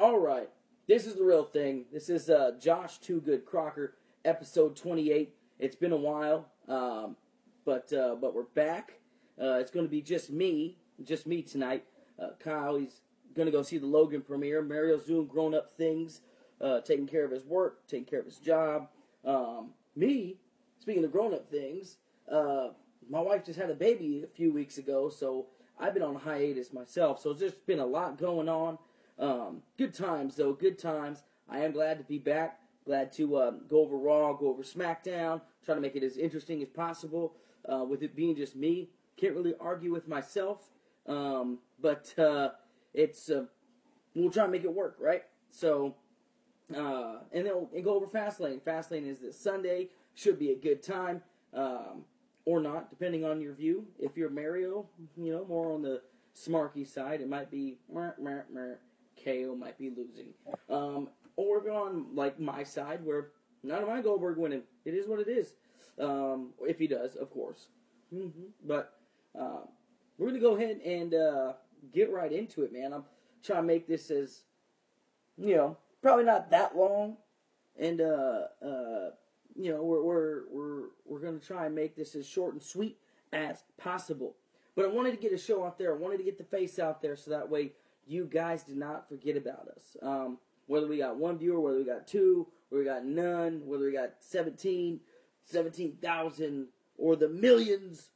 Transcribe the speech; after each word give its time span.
All 0.00 0.18
right, 0.18 0.48
this 0.88 1.06
is 1.06 1.16
the 1.16 1.24
real 1.24 1.44
thing. 1.44 1.84
This 1.92 2.08
is 2.08 2.30
uh, 2.30 2.52
Josh 2.58 2.96
Too 3.00 3.20
Good 3.20 3.44
Crocker, 3.44 3.96
episode 4.24 4.74
28. 4.74 5.34
It's 5.58 5.76
been 5.76 5.92
a 5.92 5.96
while, 5.96 6.46
um, 6.68 7.16
but 7.66 7.92
uh, 7.92 8.14
but 8.14 8.34
we're 8.34 8.44
back. 8.44 8.94
Uh, 9.38 9.58
it's 9.58 9.70
going 9.70 9.84
to 9.84 9.90
be 9.90 10.00
just 10.00 10.30
me, 10.30 10.78
just 11.04 11.26
me 11.26 11.42
tonight. 11.42 11.84
Uh, 12.18 12.28
Kyle, 12.42 12.76
he's 12.76 13.02
going 13.36 13.44
to 13.44 13.52
go 13.52 13.60
see 13.60 13.76
the 13.76 13.84
Logan 13.84 14.22
premiere. 14.22 14.62
Mario's 14.62 15.04
doing 15.04 15.26
grown 15.26 15.54
up 15.54 15.76
things, 15.76 16.22
uh, 16.62 16.80
taking 16.80 17.06
care 17.06 17.26
of 17.26 17.30
his 17.30 17.44
work, 17.44 17.86
taking 17.86 18.06
care 18.06 18.20
of 18.20 18.24
his 18.24 18.38
job. 18.38 18.88
Um, 19.22 19.72
me, 19.94 20.38
speaking 20.78 21.04
of 21.04 21.12
grown 21.12 21.34
up 21.34 21.50
things, 21.50 21.98
uh, 22.32 22.68
my 23.10 23.20
wife 23.20 23.44
just 23.44 23.58
had 23.58 23.68
a 23.68 23.74
baby 23.74 24.22
a 24.24 24.34
few 24.34 24.50
weeks 24.50 24.78
ago, 24.78 25.10
so 25.10 25.48
I've 25.78 25.92
been 25.92 26.02
on 26.02 26.14
hiatus 26.14 26.72
myself. 26.72 27.20
So 27.20 27.34
there's 27.34 27.52
just 27.52 27.66
been 27.66 27.80
a 27.80 27.86
lot 27.86 28.18
going 28.18 28.48
on. 28.48 28.78
Um, 29.20 29.62
good 29.76 29.92
times 29.92 30.36
though, 30.36 30.54
good 30.54 30.78
times. 30.78 31.22
I 31.48 31.60
am 31.60 31.72
glad 31.72 31.98
to 31.98 32.04
be 32.04 32.18
back. 32.18 32.58
Glad 32.86 33.12
to 33.12 33.36
uh, 33.36 33.50
go 33.68 33.80
over 33.80 33.96
Raw, 33.96 34.32
go 34.32 34.48
over 34.48 34.62
SmackDown, 34.62 35.42
try 35.64 35.74
to 35.74 35.80
make 35.80 35.94
it 35.94 36.02
as 36.02 36.16
interesting 36.16 36.62
as 36.62 36.68
possible. 36.68 37.34
Uh, 37.70 37.84
with 37.84 38.02
it 38.02 38.16
being 38.16 38.34
just 38.34 38.56
me, 38.56 38.88
can't 39.18 39.34
really 39.34 39.54
argue 39.60 39.92
with 39.92 40.08
myself. 40.08 40.70
Um, 41.06 41.58
but 41.80 42.12
uh, 42.18 42.50
it's 42.94 43.30
uh, 43.30 43.44
we'll 44.14 44.30
try 44.30 44.44
and 44.44 44.52
make 44.52 44.64
it 44.64 44.72
work, 44.72 44.96
right? 44.98 45.24
So, 45.50 45.94
uh, 46.74 47.16
and 47.32 47.46
then 47.46 47.52
we'll 47.70 47.82
go 47.82 47.94
over 47.94 48.06
Fastlane. 48.06 48.60
Fastlane 48.62 49.06
is 49.06 49.18
this 49.18 49.38
Sunday. 49.38 49.90
Should 50.14 50.38
be 50.38 50.50
a 50.52 50.56
good 50.56 50.82
time, 50.82 51.22
um, 51.52 52.04
or 52.46 52.60
not, 52.60 52.90
depending 52.90 53.24
on 53.24 53.40
your 53.40 53.52
view. 53.52 53.86
If 53.98 54.16
you're 54.16 54.30
Mario, 54.30 54.86
you 55.16 55.32
know, 55.32 55.44
more 55.44 55.72
on 55.72 55.82
the 55.82 56.00
smarky 56.34 56.86
side, 56.86 57.20
it 57.20 57.28
might 57.28 57.50
be 57.50 57.76
meh, 57.92 58.10
meh, 58.18 58.40
meh. 58.52 58.74
KO 59.24 59.54
might 59.58 59.78
be 59.78 59.90
losing. 59.90 60.34
Um, 60.68 61.08
or 61.36 61.68
on 61.70 62.14
like 62.14 62.38
my 62.38 62.62
side, 62.62 63.04
where 63.04 63.28
none 63.62 63.82
of 63.82 63.88
my 63.88 64.00
Goldberg 64.02 64.36
winning. 64.36 64.62
It 64.84 64.94
is 64.94 65.06
what 65.06 65.20
it 65.20 65.28
is. 65.28 65.54
Um, 65.98 66.50
if 66.62 66.78
he 66.78 66.86
does, 66.86 67.16
of 67.16 67.30
course. 67.30 67.68
Mm-hmm. 68.14 68.48
But 68.66 68.94
uh, 69.38 69.60
we're 70.18 70.28
gonna 70.28 70.40
go 70.40 70.56
ahead 70.56 70.80
and 70.84 71.14
uh, 71.14 71.52
get 71.92 72.12
right 72.12 72.32
into 72.32 72.62
it, 72.62 72.72
man. 72.72 72.92
I'm 72.92 73.04
trying 73.42 73.62
to 73.62 73.66
make 73.66 73.86
this 73.86 74.10
as 74.10 74.42
you 75.38 75.56
know, 75.56 75.76
probably 76.02 76.24
not 76.24 76.50
that 76.50 76.76
long, 76.76 77.16
and 77.78 78.00
uh, 78.00 78.42
uh, 78.64 79.10
you 79.56 79.70
know, 79.72 79.82
we're 79.82 80.02
we're 80.02 80.42
we're 80.50 80.82
we're 81.06 81.20
gonna 81.20 81.38
try 81.38 81.66
and 81.66 81.74
make 81.74 81.96
this 81.96 82.14
as 82.14 82.26
short 82.26 82.52
and 82.52 82.62
sweet 82.62 82.98
as 83.32 83.62
possible. 83.78 84.36
But 84.76 84.84
I 84.84 84.88
wanted 84.88 85.12
to 85.12 85.16
get 85.16 85.32
a 85.32 85.38
show 85.38 85.64
out 85.64 85.78
there. 85.78 85.94
I 85.94 85.98
wanted 85.98 86.18
to 86.18 86.24
get 86.24 86.38
the 86.38 86.44
face 86.44 86.78
out 86.78 87.02
there 87.02 87.16
so 87.16 87.30
that 87.30 87.48
way 87.48 87.72
you 88.10 88.24
guys 88.24 88.64
did 88.64 88.76
not 88.76 89.08
forget 89.08 89.36
about 89.36 89.68
us. 89.68 89.96
Um, 90.02 90.38
whether 90.66 90.88
we 90.88 90.98
got 90.98 91.16
one 91.16 91.38
viewer, 91.38 91.60
whether 91.60 91.78
we 91.78 91.84
got 91.84 92.08
two, 92.08 92.48
whether 92.68 92.82
we 92.82 92.88
got 92.88 93.04
none, 93.04 93.62
whether 93.64 93.84
we 93.84 93.92
got 93.92 94.14
17, 94.18 95.00
17,000, 95.44 96.66
or 96.98 97.16
the 97.16 97.28
millions 97.28 98.08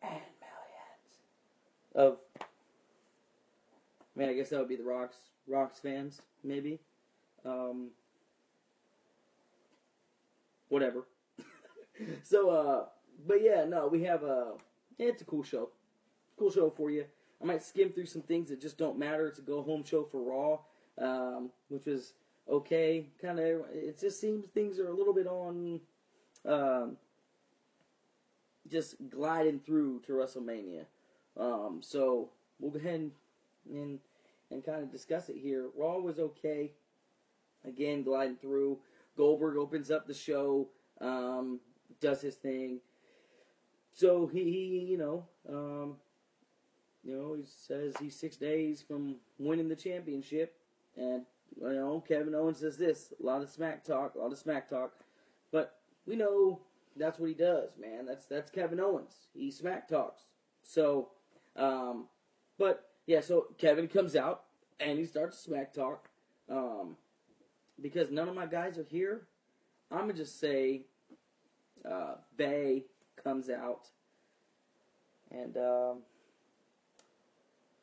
and 0.00 0.12
millions 0.12 1.14
of. 1.94 2.18
Man, 4.14 4.28
I 4.28 4.34
guess 4.34 4.50
that 4.50 4.58
would 4.58 4.68
be 4.68 4.76
the 4.76 4.84
Rocks 4.84 5.16
Rocks 5.46 5.78
fans, 5.80 6.22
maybe. 6.44 6.78
Um, 7.44 7.90
whatever. 10.68 11.06
so, 12.22 12.50
uh, 12.50 12.84
but 13.26 13.42
yeah, 13.42 13.64
no, 13.64 13.88
we 13.88 14.04
have 14.04 14.22
a. 14.22 14.52
It's 14.98 15.22
a 15.22 15.24
cool 15.24 15.42
show. 15.42 15.70
Cool 16.36 16.50
show 16.50 16.70
for 16.70 16.90
you. 16.90 17.04
I 17.40 17.44
might 17.44 17.62
skim 17.62 17.90
through 17.90 18.06
some 18.06 18.22
things 18.22 18.48
that 18.50 18.60
just 18.60 18.78
don't 18.78 18.98
matter. 18.98 19.26
It's 19.26 19.38
a 19.38 19.42
go 19.42 19.62
home 19.62 19.84
show 19.84 20.04
for 20.04 20.22
Raw, 20.22 20.58
um, 21.04 21.50
which 21.68 21.86
was 21.86 22.14
okay. 22.48 23.06
Kind 23.20 23.38
of, 23.38 23.62
it 23.72 24.00
just 24.00 24.20
seems 24.20 24.44
things 24.54 24.78
are 24.78 24.88
a 24.88 24.94
little 24.94 25.14
bit 25.14 25.26
on, 25.26 25.80
um, 26.44 26.96
just 28.70 28.96
gliding 29.08 29.60
through 29.60 30.00
to 30.06 30.12
WrestleMania. 30.12 30.84
Um, 31.36 31.80
so 31.80 32.30
we'll 32.58 32.72
go 32.72 32.78
ahead 32.78 33.00
and 33.00 33.12
and, 33.70 33.98
and 34.50 34.64
kind 34.64 34.82
of 34.82 34.90
discuss 34.90 35.28
it 35.28 35.36
here. 35.36 35.66
Raw 35.76 35.98
was 35.98 36.18
okay. 36.18 36.72
Again, 37.66 38.02
gliding 38.02 38.36
through. 38.36 38.78
Goldberg 39.16 39.56
opens 39.56 39.90
up 39.90 40.06
the 40.06 40.14
show, 40.14 40.68
um, 41.00 41.60
does 42.00 42.20
his 42.20 42.36
thing. 42.36 42.80
So 43.92 44.26
he, 44.26 44.44
he 44.44 44.86
you 44.90 44.96
know, 44.96 45.26
um, 45.48 45.96
you 47.08 47.16
know, 47.16 47.34
he 47.34 47.44
says 47.46 47.94
he's 47.98 48.14
six 48.14 48.36
days 48.36 48.84
from 48.86 49.16
winning 49.38 49.68
the 49.68 49.76
championship, 49.76 50.54
and 50.94 51.22
you 51.58 51.72
know, 51.72 52.04
Kevin 52.06 52.34
Owens 52.34 52.58
says 52.58 52.76
this: 52.76 53.14
a 53.18 53.24
lot 53.24 53.42
of 53.42 53.48
smack 53.48 53.82
talk, 53.82 54.14
a 54.14 54.18
lot 54.18 54.30
of 54.30 54.38
smack 54.38 54.68
talk, 54.68 54.92
but 55.50 55.78
we 56.06 56.16
know 56.16 56.60
that's 56.96 57.18
what 57.18 57.28
he 57.30 57.34
does, 57.34 57.78
man. 57.80 58.04
That's 58.04 58.26
that's 58.26 58.50
Kevin 58.50 58.78
Owens. 58.78 59.14
He 59.34 59.50
smack 59.50 59.88
talks. 59.88 60.24
So, 60.62 61.08
um, 61.56 62.08
but 62.58 62.90
yeah, 63.06 63.20
so 63.20 63.46
Kevin 63.56 63.88
comes 63.88 64.14
out 64.14 64.44
and 64.78 64.98
he 64.98 65.06
starts 65.06 65.38
smack 65.38 65.72
talk, 65.72 66.10
um, 66.50 66.96
because 67.80 68.10
none 68.10 68.28
of 68.28 68.34
my 68.34 68.46
guys 68.46 68.76
are 68.76 68.86
here. 68.90 69.22
I'm 69.90 70.00
gonna 70.00 70.12
just 70.12 70.38
say, 70.38 70.82
uh, 71.90 72.16
Bay 72.36 72.84
comes 73.24 73.48
out, 73.48 73.88
and 75.30 75.56
um, 75.56 75.98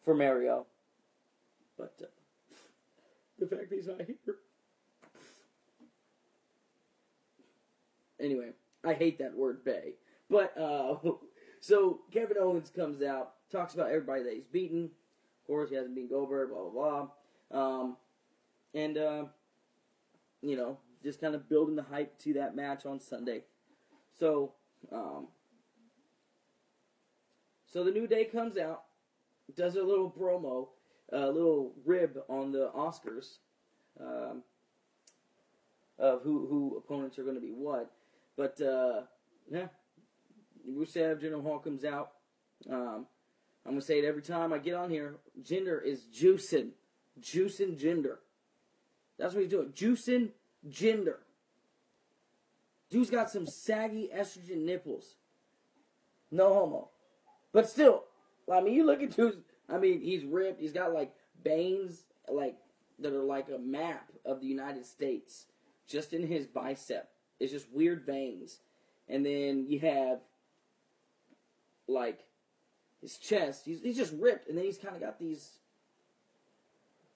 for 0.06 0.14
Mario, 0.14 0.68
but 1.78 1.94
uh, 2.02 2.06
the 3.40 3.48
fact 3.48 3.70
that 3.70 3.76
he's 3.76 3.88
not 3.88 4.02
here. 4.02 4.38
Anyway, 8.22 8.52
I 8.86 8.94
hate 8.94 9.18
that 9.20 9.36
word 9.36 9.66
Bay, 9.66 9.96
but 10.30 10.58
uh, 10.58 10.96
so 11.60 12.02
Kevin 12.12 12.38
Owens 12.40 12.70
comes 12.70 13.02
out, 13.02 13.34
talks 13.52 13.74
about 13.74 13.90
everybody 13.90 14.24
that 14.24 14.34
he's 14.34 14.48
beaten. 14.48 14.86
Of 14.86 15.48
course, 15.48 15.70
he 15.70 15.76
hasn't 15.76 15.96
beaten 15.96 16.10
Goldberg, 16.10 16.52
blah 16.52 16.70
blah 16.70 17.08
blah, 17.52 17.60
um, 17.60 17.98
and 18.74 18.98
uh, 18.98 19.26
you 20.42 20.56
know, 20.56 20.78
just 21.04 21.20
kind 21.20 21.36
of 21.36 21.50
building 21.50 21.76
the 21.76 21.84
hype 21.84 22.18
to 22.20 22.34
that 22.34 22.56
match 22.56 22.86
on 22.86 23.00
Sunday. 23.00 23.42
So, 24.18 24.54
um, 24.92 25.28
so 27.68 27.84
the 27.84 27.92
new 27.92 28.08
day 28.08 28.26
comes 28.26 28.58
out, 28.58 28.85
does 29.56 29.76
a 29.76 29.84
little 29.84 30.10
promo, 30.12 30.70
a 31.12 31.28
little 31.28 31.74
rib 31.86 32.18
on 32.28 32.52
the 32.52 32.72
Oscars 32.76 33.38
um, 34.00 34.44
of 36.00 36.22
who 36.24 36.48
who 36.48 36.78
opponents 36.78 37.20
are 37.20 37.24
going 37.24 37.36
to 37.36 37.42
be 37.42 37.52
what. 37.52 37.92
But 38.36 38.60
uh, 38.62 39.02
yeah, 39.50 39.68
Rusev 40.70 41.22
Jinder 41.22 41.42
Mahal 41.42 41.60
comes 41.60 41.86
out. 41.86 42.12
Um, 42.70 43.06
I'm 43.66 43.74
gonna 43.74 43.82
say 43.82 44.00
it 44.00 44.06
every 44.06 44.22
time 44.22 44.54
I 44.54 44.58
get 44.58 44.76
on 44.76 44.90
here. 44.90 45.16
Jinder 45.42 45.84
is 45.84 46.02
juicing, 46.14 46.70
juicing 47.20 47.80
Jinder. 47.80 48.18
That's 49.18 49.34
what 49.34 49.42
he's 49.42 49.52
doing, 49.52 49.70
juicing 49.70 50.30
Jinder. 50.70 51.18
Dude's 52.90 53.10
got 53.10 53.30
some 53.30 53.48
saggy 53.48 54.10
estrogen 54.16 54.66
nipples. 54.66 55.16
No 56.32 56.54
homo. 56.54 56.90
But 57.52 57.70
still, 57.70 58.04
I 58.52 58.62
mean, 58.62 58.74
you 58.74 58.86
look 58.86 59.02
at 59.02 59.16
dude's, 59.16 59.38
I 59.70 59.78
mean, 59.78 60.02
he's 60.02 60.24
ripped. 60.24 60.62
He's 60.62 60.74
got 60.74 60.94
like 60.94 61.14
veins, 61.44 62.04
like, 62.30 62.56
that 63.00 63.14
are 63.14 63.24
like 63.24 63.48
a 63.50 63.58
map 63.58 64.12
of 64.26 64.40
the 64.40 64.48
United 64.48 64.86
States 64.86 65.46
just 65.88 66.14
in 66.14 66.26
his 66.26 66.46
bicep. 66.46 67.10
It's 67.40 67.52
just 67.52 67.72
weird 67.72 68.06
veins. 68.06 68.60
And 69.08 69.26
then 69.26 69.66
you 69.68 69.80
have, 69.80 70.20
like, 71.88 72.20
his 73.02 73.18
chest. 73.18 73.64
He's, 73.66 73.82
he's 73.82 73.98
just 73.98 74.14
ripped. 74.14 74.48
And 74.48 74.58
then 74.58 74.66
he's 74.66 74.78
kind 74.78 74.96
of 74.96 75.02
got 75.02 75.20
these 75.20 75.52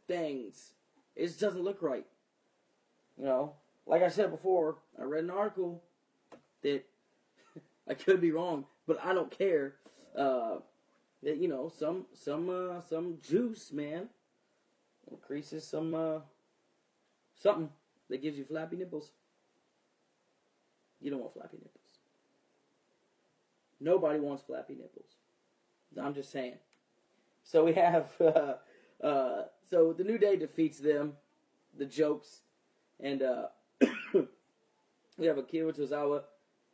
things. 0.07 0.73
It 1.15 1.27
just 1.27 1.39
doesn't 1.39 1.63
look 1.63 1.81
right. 1.81 2.05
You 3.17 3.25
know, 3.25 3.53
like 3.85 4.03
I 4.03 4.09
said 4.09 4.31
before, 4.31 4.77
I 4.99 5.03
read 5.03 5.23
an 5.23 5.29
article 5.29 5.81
that 6.61 6.83
I 7.87 7.93
could 7.93 8.21
be 8.21 8.31
wrong, 8.31 8.65
but 8.87 8.99
I 9.03 9.13
don't 9.13 9.31
care. 9.31 9.75
Uh, 10.17 10.57
that 11.23 11.37
you 11.37 11.47
know, 11.47 11.69
some 11.69 12.05
some 12.13 12.49
uh, 12.49 12.81
some 12.81 13.17
juice, 13.21 13.71
man, 13.71 14.09
increases 15.09 15.67
some 15.67 15.93
uh, 15.93 16.19
something 17.35 17.69
that 18.09 18.21
gives 18.21 18.37
you 18.37 18.45
flappy 18.45 18.77
nipples. 18.77 19.11
You 21.01 21.11
don't 21.11 21.21
want 21.21 21.33
flappy 21.33 21.57
nipples. 21.57 21.99
Nobody 23.79 24.19
wants 24.19 24.43
flappy 24.43 24.75
nipples. 24.75 25.15
I'm 26.01 26.13
just 26.13 26.31
saying. 26.31 26.55
So 27.43 27.65
we 27.65 27.73
have 27.73 28.09
uh, 28.21 28.53
uh, 29.05 29.43
so 29.69 29.93
the 29.93 30.03
New 30.03 30.17
Day 30.17 30.35
defeats 30.35 30.79
them, 30.79 31.13
the 31.77 31.85
jokes, 31.85 32.41
and 32.99 33.21
uh, 33.21 33.47
we 35.17 35.25
have 35.25 35.37
Akira 35.37 35.73
Tozawa. 35.73 36.23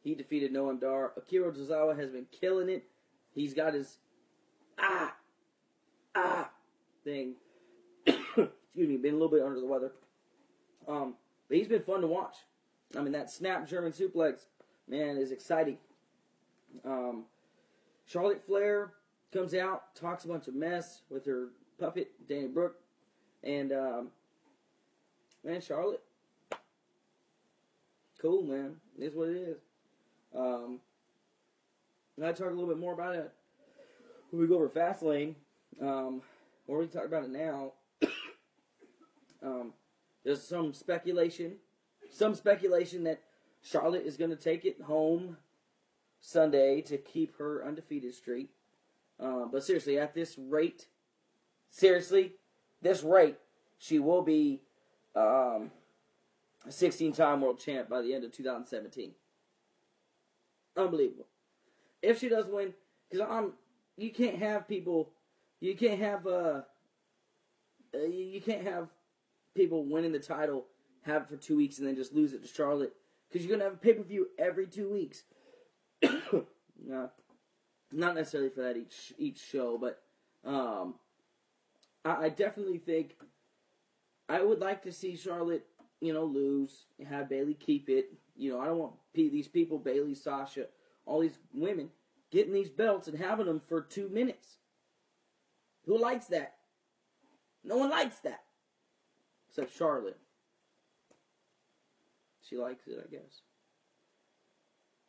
He 0.03 0.15
defeated 0.15 0.53
Noam 0.53 0.79
Dar. 0.79 1.13
Akira 1.17 1.51
Tozawa 1.51 1.97
has 1.97 2.11
been 2.11 2.27
killing 2.31 2.69
it. 2.69 2.83
He's 3.33 3.53
got 3.53 3.73
his 3.73 3.97
ah 4.79 5.15
ah 6.15 6.49
thing. 7.03 7.35
excuse 8.05 8.49
me, 8.75 8.97
been 8.97 9.13
a 9.13 9.17
little 9.17 9.29
bit 9.29 9.43
under 9.43 9.59
the 9.59 9.65
weather. 9.65 9.91
Um, 10.87 11.15
but 11.47 11.57
he's 11.57 11.67
been 11.67 11.81
fun 11.81 12.01
to 12.01 12.07
watch. 12.07 12.35
I 12.97 13.01
mean, 13.01 13.13
that 13.13 13.31
snap 13.31 13.67
German 13.67 13.91
suplex, 13.91 14.45
man, 14.87 15.17
is 15.17 15.31
exciting. 15.31 15.77
Um, 16.83 17.23
Charlotte 18.05 18.43
Flair 18.45 18.93
comes 19.33 19.53
out, 19.53 19.95
talks 19.95 20.25
a 20.25 20.27
bunch 20.27 20.47
of 20.47 20.55
mess 20.55 21.01
with 21.09 21.25
her 21.25 21.49
puppet, 21.79 22.11
Dana 22.27 22.47
Brooke. 22.47 22.75
And, 23.43 23.71
um, 23.71 24.07
man, 25.43 25.61
Charlotte, 25.61 26.03
cool, 28.21 28.43
man. 28.43 28.75
It 28.97 29.05
is 29.05 29.15
what 29.15 29.29
it 29.29 29.37
is. 29.37 29.57
Um, 30.35 30.79
and 32.17 32.25
I 32.25 32.31
talk 32.31 32.47
a 32.47 32.53
little 32.53 32.67
bit 32.67 32.77
more 32.77 32.93
about 32.93 33.15
it 33.15 33.31
when 34.31 34.41
we 34.41 34.47
go 34.47 34.55
over 34.55 34.69
Fastlane. 34.69 35.35
Um, 35.81 36.21
or 36.67 36.79
we 36.79 36.87
talk 36.87 37.05
about 37.05 37.25
it 37.25 37.29
now. 37.29 37.73
um, 39.43 39.73
there's 40.23 40.41
some 40.41 40.73
speculation, 40.73 41.57
some 42.09 42.33
speculation 42.33 43.03
that 43.03 43.21
Charlotte 43.61 44.05
is 44.05 44.17
going 44.17 44.31
to 44.31 44.35
take 44.35 44.65
it 44.65 44.81
home 44.81 45.37
Sunday 46.19 46.81
to 46.81 46.97
keep 46.97 47.37
her 47.37 47.63
undefeated 47.65 48.13
streak. 48.13 48.49
Uh, 49.19 49.45
but 49.51 49.63
seriously, 49.63 49.99
at 49.99 50.13
this 50.13 50.37
rate, 50.37 50.87
seriously, 51.69 52.33
this 52.81 53.03
rate, 53.03 53.37
she 53.77 53.99
will 53.99 54.21
be 54.21 54.61
um, 55.15 55.71
a 56.65 56.69
16-time 56.69 57.41
world 57.41 57.59
champ 57.59 57.87
by 57.87 58.01
the 58.01 58.13
end 58.13 58.23
of 58.23 58.31
2017. 58.31 59.11
Unbelievable. 60.75 61.27
If 62.01 62.19
she 62.19 62.27
does 62.27 62.47
win, 62.47 62.73
because 63.09 63.27
I'm, 63.29 63.53
you 63.97 64.11
can't 64.11 64.37
have 64.37 64.67
people, 64.67 65.11
you 65.61 65.75
can't 65.75 65.99
have 65.99 66.27
uh, 66.27 66.61
uh 67.93 68.05
you 68.07 68.41
can't 68.41 68.67
have 68.67 68.89
people 69.55 69.85
winning 69.85 70.11
the 70.11 70.19
title, 70.19 70.65
have 71.03 71.23
it 71.23 71.29
for 71.29 71.37
two 71.37 71.57
weeks, 71.57 71.79
and 71.79 71.87
then 71.87 71.95
just 71.95 72.13
lose 72.13 72.33
it 72.33 72.41
to 72.41 72.47
Charlotte, 72.47 72.93
because 73.29 73.45
you're 73.45 73.57
gonna 73.57 73.69
have 73.69 73.73
a 73.73 73.77
pay 73.77 73.93
per 73.93 74.03
view 74.03 74.27
every 74.37 74.67
two 74.67 74.91
weeks. 74.91 75.23
no, 76.03 77.09
not 77.91 78.15
necessarily 78.15 78.49
for 78.49 78.61
that 78.61 78.77
each 78.77 79.13
each 79.17 79.39
show, 79.39 79.77
but 79.77 80.01
um, 80.45 80.95
I, 82.03 82.25
I 82.25 82.29
definitely 82.29 82.79
think 82.79 83.15
I 84.27 84.41
would 84.41 84.59
like 84.59 84.83
to 84.83 84.91
see 84.91 85.15
Charlotte, 85.15 85.65
you 86.01 86.13
know, 86.13 86.23
lose, 86.23 86.85
have 87.07 87.29
Bayley 87.29 87.53
keep 87.53 87.89
it. 87.89 88.13
You 88.35 88.51
know, 88.51 88.59
I 88.59 88.65
don't 88.65 88.79
want 88.79 88.93
these 89.13 89.47
people, 89.47 89.77
Bayley, 89.77 90.15
Sasha, 90.15 90.65
all 91.05 91.21
these 91.21 91.37
women, 91.53 91.89
getting 92.35 92.53
these 92.53 92.69
belts 92.69 93.07
and 93.07 93.17
having 93.17 93.45
them 93.45 93.61
for 93.61 93.79
two 93.79 94.09
minutes. 94.09 94.57
Who 95.85 95.97
likes 95.97 96.25
that? 96.25 96.55
No 97.63 97.77
one 97.77 97.89
likes 97.89 98.19
that. 98.19 98.43
Except 99.47 99.73
Charlotte. 99.73 100.19
She 102.41 102.57
likes 102.57 102.87
it, 102.87 103.01
I 103.01 103.09
guess. 103.09 103.41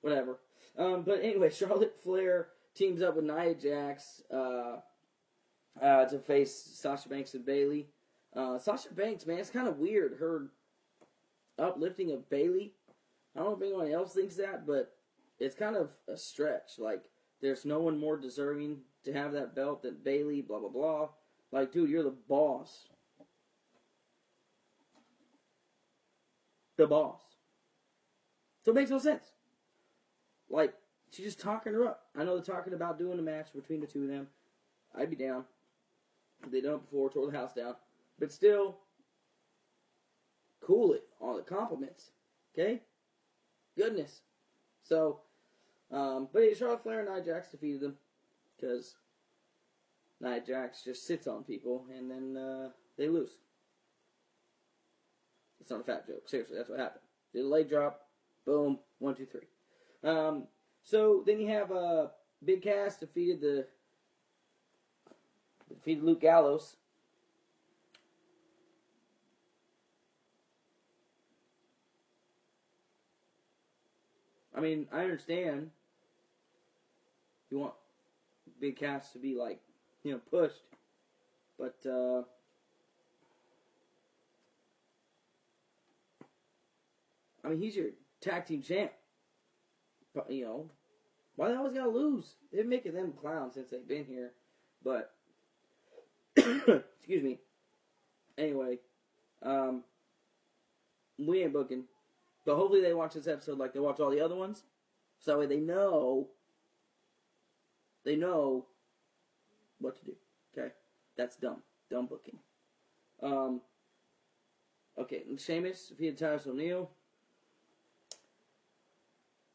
Whatever. 0.03 0.39
Um, 0.79 1.03
but 1.03 1.19
anyway, 1.21 1.51
Charlotte 1.55 1.97
Flair 2.01 2.51
teams 2.77 3.03
up 3.03 3.17
with 3.17 3.25
Nia 3.25 3.57
Jax 3.57 4.23
uh, 4.33 4.77
uh, 5.83 6.05
to 6.05 6.21
face 6.21 6.55
Sasha 6.55 7.09
Banks 7.09 7.35
and 7.35 7.45
Bayley. 7.45 7.89
Uh, 8.37 8.57
Sasha 8.59 8.95
Banks, 8.95 9.27
man, 9.27 9.39
it's 9.39 9.51
kind 9.51 9.67
of 9.67 9.79
weird. 9.79 10.19
Her 10.21 10.51
uplifting 11.59 12.13
of 12.13 12.31
Bayley. 12.31 12.75
I 13.35 13.41
don't 13.41 13.49
know 13.49 13.57
if 13.57 13.63
anyone 13.63 13.91
else 13.91 14.15
thinks 14.15 14.37
that, 14.37 14.65
but 14.65 14.93
it's 15.41 15.57
kind 15.57 15.75
of 15.75 15.91
a 16.09 16.17
stretch. 16.17 16.79
Like, 16.79 17.07
there's 17.41 17.65
no 17.65 17.81
one 17.81 17.99
more 17.99 18.17
deserving 18.17 18.79
to 19.05 19.13
have 19.13 19.33
that 19.33 19.55
belt 19.55 19.83
than 19.83 19.97
Bayley, 20.03 20.41
blah, 20.43 20.59
blah, 20.59 20.69
blah. 20.69 21.09
Like, 21.53 21.73
dude, 21.73 21.91
you're 21.91 22.03
the 22.03 22.15
boss. 22.29 22.89
The 26.77 26.87
boss. 26.87 27.21
So 28.65 28.73
it 28.73 28.75
makes 28.75 28.91
no 28.91 28.99
sense. 28.99 29.25
Like, 30.51 30.75
she's 31.11 31.27
just 31.27 31.41
talking 31.41 31.73
her 31.73 31.87
up. 31.87 32.07
I 32.17 32.25
know 32.25 32.35
they're 32.35 32.55
talking 32.55 32.75
about 32.75 32.99
doing 32.99 33.19
a 33.19 33.23
match 33.23 33.49
between 33.55 33.81
the 33.81 33.87
two 33.87 34.03
of 34.03 34.09
them. 34.09 34.29
I'd 34.95 35.11
be 35.11 35.17
down. 35.17 35.45
They 36.51 36.61
done 36.61 36.75
it 36.75 36.83
before, 36.83 37.11
tore 37.11 37.31
the 37.31 37.37
house 37.37 37.55
down. 37.55 37.75
But 38.19 38.33
still, 38.33 38.79
cool 40.61 40.93
it. 40.93 41.05
All 41.21 41.37
the 41.37 41.43
compliments. 41.43 42.11
Okay? 42.55 42.83
Goodness. 43.77 44.23
So, 44.83 45.21
um, 45.93 46.29
but 46.33 46.41
yeah, 46.41 46.55
Charlotte 46.55 46.83
Flair 46.83 47.01
and 47.01 47.09
Nia 47.09 47.25
Jax 47.25 47.49
defeated 47.51 47.81
them. 47.81 47.97
Because 48.57 48.95
Nia 50.21 50.41
Jax 50.41 50.83
just 50.83 51.07
sits 51.07 51.27
on 51.27 51.45
people 51.45 51.85
and 51.97 52.11
then 52.11 52.37
uh, 52.37 52.69
they 52.97 53.09
lose. 53.09 53.31
It's 55.61 55.71
not 55.71 55.81
a 55.81 55.85
fat 55.85 56.07
joke. 56.07 56.29
Seriously, 56.29 56.57
that's 56.57 56.71
what 56.71 56.79
happened. 56.79 57.03
Did 57.33 57.45
a 57.45 57.49
leg 57.49 57.69
drop. 57.69 58.07
Boom. 58.45 58.79
One, 58.99 59.15
two, 59.15 59.27
three. 59.27 59.49
Um, 60.09 60.45
so 60.83 61.23
then 61.27 61.41
you 61.41 61.49
have 61.49 61.73
uh, 61.73 62.07
Big 62.45 62.63
Cass 62.63 62.97
defeated 62.97 63.41
the 63.41 63.67
defeated 65.69 66.05
Luke 66.05 66.21
Gallows. 66.21 66.77
I 74.57 74.61
mean, 74.61 74.87
I 74.91 75.01
understand 75.01 75.71
you 77.51 77.59
want 77.59 77.75
Big 78.61 78.77
Cass 78.77 79.13
to 79.13 79.19
be 79.19 79.35
like, 79.35 79.61
you 80.03 80.13
know, 80.13 80.21
pushed, 80.31 80.63
but 81.59 81.77
uh, 81.89 82.23
I 87.47 87.51
mean, 87.51 87.61
he's 87.61 87.77
your 87.77 87.91
tag 88.21 88.47
team 88.47 88.63
champ. 88.63 88.91
But, 90.15 90.31
you 90.31 90.45
know, 90.45 90.71
why 91.37 91.49
they 91.49 91.55
always 91.55 91.75
gotta 91.75 91.91
lose? 91.91 92.35
They're 92.53 92.65
making 92.65 92.95
them 92.95 93.13
clowns 93.13 93.55
since 93.55 93.71
they've 93.71 93.87
been 93.87 94.05
here. 94.05 94.33
But, 94.83 95.13
excuse 96.37 97.23
me. 97.23 97.39
Anyway, 98.37 98.79
um, 99.43 99.85
we 101.19 101.43
ain't 101.43 101.53
booking. 101.53 101.85
But 102.45 102.57
hopefully 102.57 102.81
they 102.81 102.95
watch 102.95 103.15
this 103.15 103.29
episode 103.29 103.59
like 103.59 103.73
they 103.73 103.81
watch 103.81 104.01
all 104.01 104.11
the 104.11 104.21
other 104.21 104.35
ones. 104.37 104.65
So 105.21 105.33
that 105.33 105.39
way 105.39 105.47
they 105.47 105.61
know, 105.61 106.29
they 108.07 108.17
know 108.17 108.65
what 109.81 109.99
to 109.99 110.05
do. 110.05 110.13
Okay? 110.57 110.73
That's 111.19 111.37
dumb. 111.37 111.63
Dumb 111.91 112.07
booking. 112.07 112.39
Um, 113.23 113.61
okay, 114.99 115.25
Sheamus 115.37 115.89
defeated 115.89 116.17
Titus 116.17 116.47
O'Neil. 116.47 116.91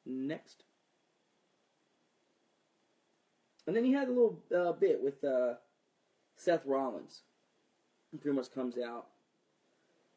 Next. 0.06 0.64
And 3.66 3.76
then 3.76 3.86
he 3.86 3.94
had 3.94 4.10
a 4.10 4.12
little 4.12 4.40
uh, 4.56 4.74
bit 4.74 5.02
with 5.02 5.24
uh, 5.24 5.54
Seth 6.36 6.66
Rollins. 6.66 7.22
Pretty 8.20 8.36
much 8.36 8.54
comes 8.54 8.76
out. 8.78 9.08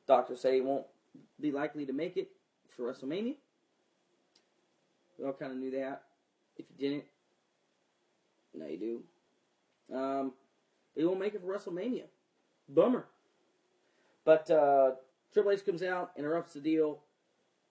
Doctors 0.09 0.41
say 0.41 0.57
he 0.57 0.61
won't 0.61 0.87
be 1.41 1.53
likely 1.53 1.87
to 1.87 1.93
make 1.93 2.17
it 2.17 2.31
for 2.77 2.93
WrestleMania. 2.93 3.37
We 5.19 5.25
all 5.25 5.33
kind 5.33 5.53
of 5.53 5.59
knew 5.59 5.71
that. 5.71 6.03
If 6.57 6.67
you 6.71 6.89
didn't, 6.89 7.05
you 8.55 9.03
do. 9.91 9.97
Um, 9.97 10.33
he 10.95 11.05
won't 11.05 11.21
make 11.21 11.35
it 11.35 11.43
for 11.43 11.49
WrestleMania. 11.49 12.05
Bummer. 12.69 13.07
But 14.25 14.51
uh, 14.51 14.93
Triple 15.33 15.53
H 15.53 15.65
comes 15.65 15.83
out, 15.83 16.13
interrupts 16.17 16.55
the 16.55 16.61
deal, 16.61 17.01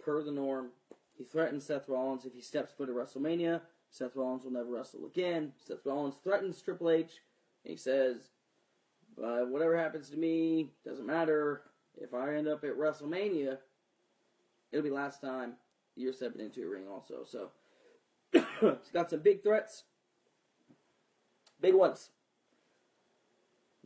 per 0.04 0.22
the 0.22 0.32
norm. 0.32 0.70
He 1.18 1.24
threatens 1.24 1.66
Seth 1.66 1.88
Rollins 1.88 2.26
if 2.26 2.34
he 2.34 2.42
steps 2.42 2.74
foot 2.74 2.90
at 2.90 2.96
WrestleMania, 2.96 3.62
Seth 3.94 4.16
Rollins 4.16 4.44
will 4.44 4.52
never 4.52 4.72
wrestle 4.72 5.06
again. 5.06 5.54
Seth 5.64 5.86
Rollins 5.86 6.16
threatens 6.24 6.60
Triple 6.62 6.90
H. 6.90 7.22
he 7.64 7.78
says, 7.78 8.30
uh, 9.24 9.42
whatever 9.42 9.78
happens 9.78 10.10
to 10.10 10.18
me, 10.18 10.72
doesn't 10.84 11.06
matter. 11.06 11.62
If 11.96 12.16
I 12.16 12.34
end 12.34 12.48
up 12.48 12.64
at 12.64 12.76
WrestleMania, 12.76 13.60
it'll 14.72 14.84
be 14.84 14.90
last 14.90 15.22
time 15.22 15.54
you're 15.96 16.12
stepping 16.12 16.42
into 16.42 16.64
a 16.64 16.68
ring 16.68 16.88
also. 16.92 17.24
So, 17.24 17.52
he's 18.34 18.92
got 18.92 19.12
some 19.12 19.20
big 19.20 19.44
threats. 19.44 19.84
Big 21.64 21.76
ones. 21.76 22.10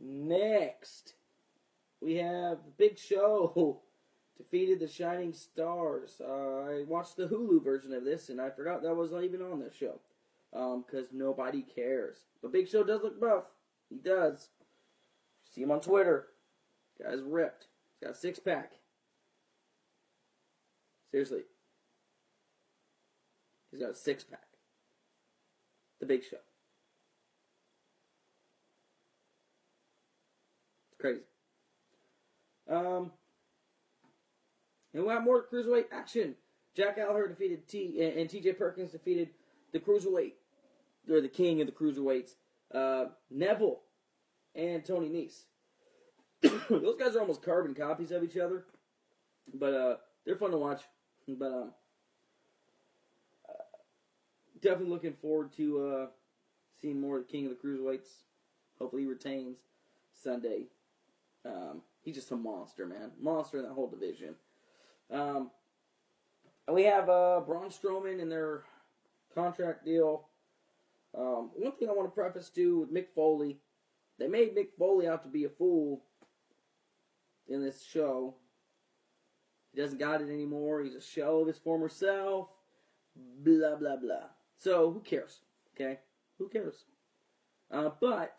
Next, 0.00 1.14
we 2.00 2.16
have 2.16 2.58
Big 2.76 2.98
Show 2.98 3.82
defeated 4.36 4.80
the 4.80 4.88
Shining 4.88 5.32
Stars. 5.32 6.20
Uh, 6.20 6.70
I 6.70 6.84
watched 6.88 7.16
the 7.16 7.28
Hulu 7.28 7.62
version 7.62 7.92
of 7.92 8.04
this, 8.04 8.30
and 8.30 8.40
I 8.40 8.50
forgot 8.50 8.82
that 8.82 8.96
was 8.96 9.12
not 9.12 9.22
even 9.22 9.42
on 9.42 9.60
this 9.60 9.74
show 9.74 10.00
because 10.50 11.06
um, 11.12 11.18
nobody 11.18 11.62
cares. 11.62 12.24
But 12.42 12.52
Big 12.52 12.68
Show 12.68 12.82
does 12.82 13.04
look 13.04 13.20
buff. 13.20 13.44
He 13.88 13.96
does. 13.96 14.48
See 15.48 15.62
him 15.62 15.70
on 15.70 15.80
Twitter. 15.80 16.26
Guy's 17.00 17.22
ripped. 17.22 17.68
He's 18.00 18.08
got 18.08 18.16
a 18.16 18.18
six 18.18 18.40
pack. 18.40 18.72
Seriously. 21.12 21.42
He's 23.70 23.80
got 23.80 23.90
a 23.90 23.94
six 23.94 24.24
pack. 24.24 24.48
The 26.00 26.06
Big 26.06 26.24
Show. 26.24 26.38
Crazy. 31.00 31.20
Um, 32.68 33.12
and 34.94 35.04
we 35.04 35.08
have 35.10 35.24
more 35.24 35.44
cruiserweight 35.50 35.86
action. 35.92 36.34
Jack 36.74 36.96
Gallagher 36.96 37.28
defeated 37.28 37.66
T, 37.66 38.02
and, 38.02 38.18
and 38.18 38.30
T.J. 38.30 38.52
Perkins 38.54 38.92
defeated 38.92 39.30
the 39.72 39.80
cruiserweight, 39.80 40.32
or 41.10 41.20
the 41.20 41.28
king 41.28 41.60
of 41.60 41.66
the 41.66 41.72
cruiserweights, 41.72 42.34
uh, 42.74 43.06
Neville 43.30 43.80
and 44.54 44.84
Tony 44.84 45.08
Nese. 45.08 45.44
Those 46.68 46.96
guys 46.98 47.16
are 47.16 47.20
almost 47.20 47.42
carbon 47.42 47.74
copies 47.74 48.12
of 48.12 48.22
each 48.22 48.36
other, 48.36 48.64
but 49.52 49.74
uh, 49.74 49.96
they're 50.24 50.36
fun 50.36 50.50
to 50.52 50.58
watch. 50.58 50.82
But 51.26 51.52
um, 51.52 51.72
uh, 53.48 53.52
definitely 54.60 54.90
looking 54.90 55.14
forward 55.14 55.52
to 55.54 55.86
uh, 55.86 56.06
seeing 56.80 57.00
more 57.00 57.18
of 57.18 57.26
the 57.26 57.32
king 57.32 57.46
of 57.46 57.50
the 57.50 57.68
cruiserweights. 57.68 58.08
Hopefully, 58.78 59.02
he 59.02 59.08
retains 59.08 59.58
Sunday. 60.22 60.66
Um, 61.48 61.82
he's 62.02 62.14
just 62.14 62.30
a 62.30 62.36
monster, 62.36 62.86
man, 62.86 63.10
monster 63.20 63.58
in 63.58 63.64
that 63.64 63.72
whole 63.72 63.88
division. 63.88 64.34
Um, 65.10 65.50
and 66.66 66.76
we 66.76 66.84
have 66.84 67.08
uh, 67.08 67.40
Braun 67.40 67.70
Strowman 67.70 68.20
and 68.20 68.30
their 68.30 68.64
contract 69.34 69.84
deal. 69.84 70.26
Um, 71.16 71.50
one 71.54 71.72
thing 71.72 71.88
I 71.88 71.92
want 71.92 72.06
to 72.06 72.14
preface 72.14 72.50
too 72.50 72.80
with 72.80 72.92
Mick 72.92 73.06
Foley, 73.14 73.58
they 74.18 74.28
made 74.28 74.54
Mick 74.54 74.68
Foley 74.78 75.08
out 75.08 75.22
to 75.22 75.28
be 75.28 75.44
a 75.44 75.48
fool 75.48 76.02
in 77.48 77.62
this 77.62 77.82
show. 77.82 78.34
He 79.72 79.80
doesn't 79.80 79.98
got 79.98 80.20
it 80.20 80.28
anymore. 80.28 80.82
He's 80.82 80.94
a 80.94 81.00
shell 81.00 81.40
of 81.40 81.46
his 81.46 81.58
former 81.58 81.88
self. 81.88 82.48
Blah 83.16 83.76
blah 83.76 83.96
blah. 83.96 84.28
So 84.58 84.90
who 84.90 85.00
cares? 85.00 85.40
Okay, 85.74 86.00
who 86.38 86.48
cares? 86.48 86.84
Uh, 87.70 87.90
but 88.00 88.38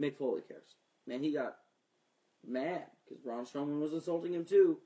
Mick 0.00 0.16
Foley 0.16 0.42
cares. 0.46 0.76
Man, 1.06 1.22
he 1.22 1.32
got 1.32 1.56
mad 2.48 2.86
because 3.04 3.22
Braun 3.22 3.44
Strowman 3.44 3.80
was 3.80 3.92
insulting 3.92 4.34
him 4.34 4.44
too. 4.44 4.78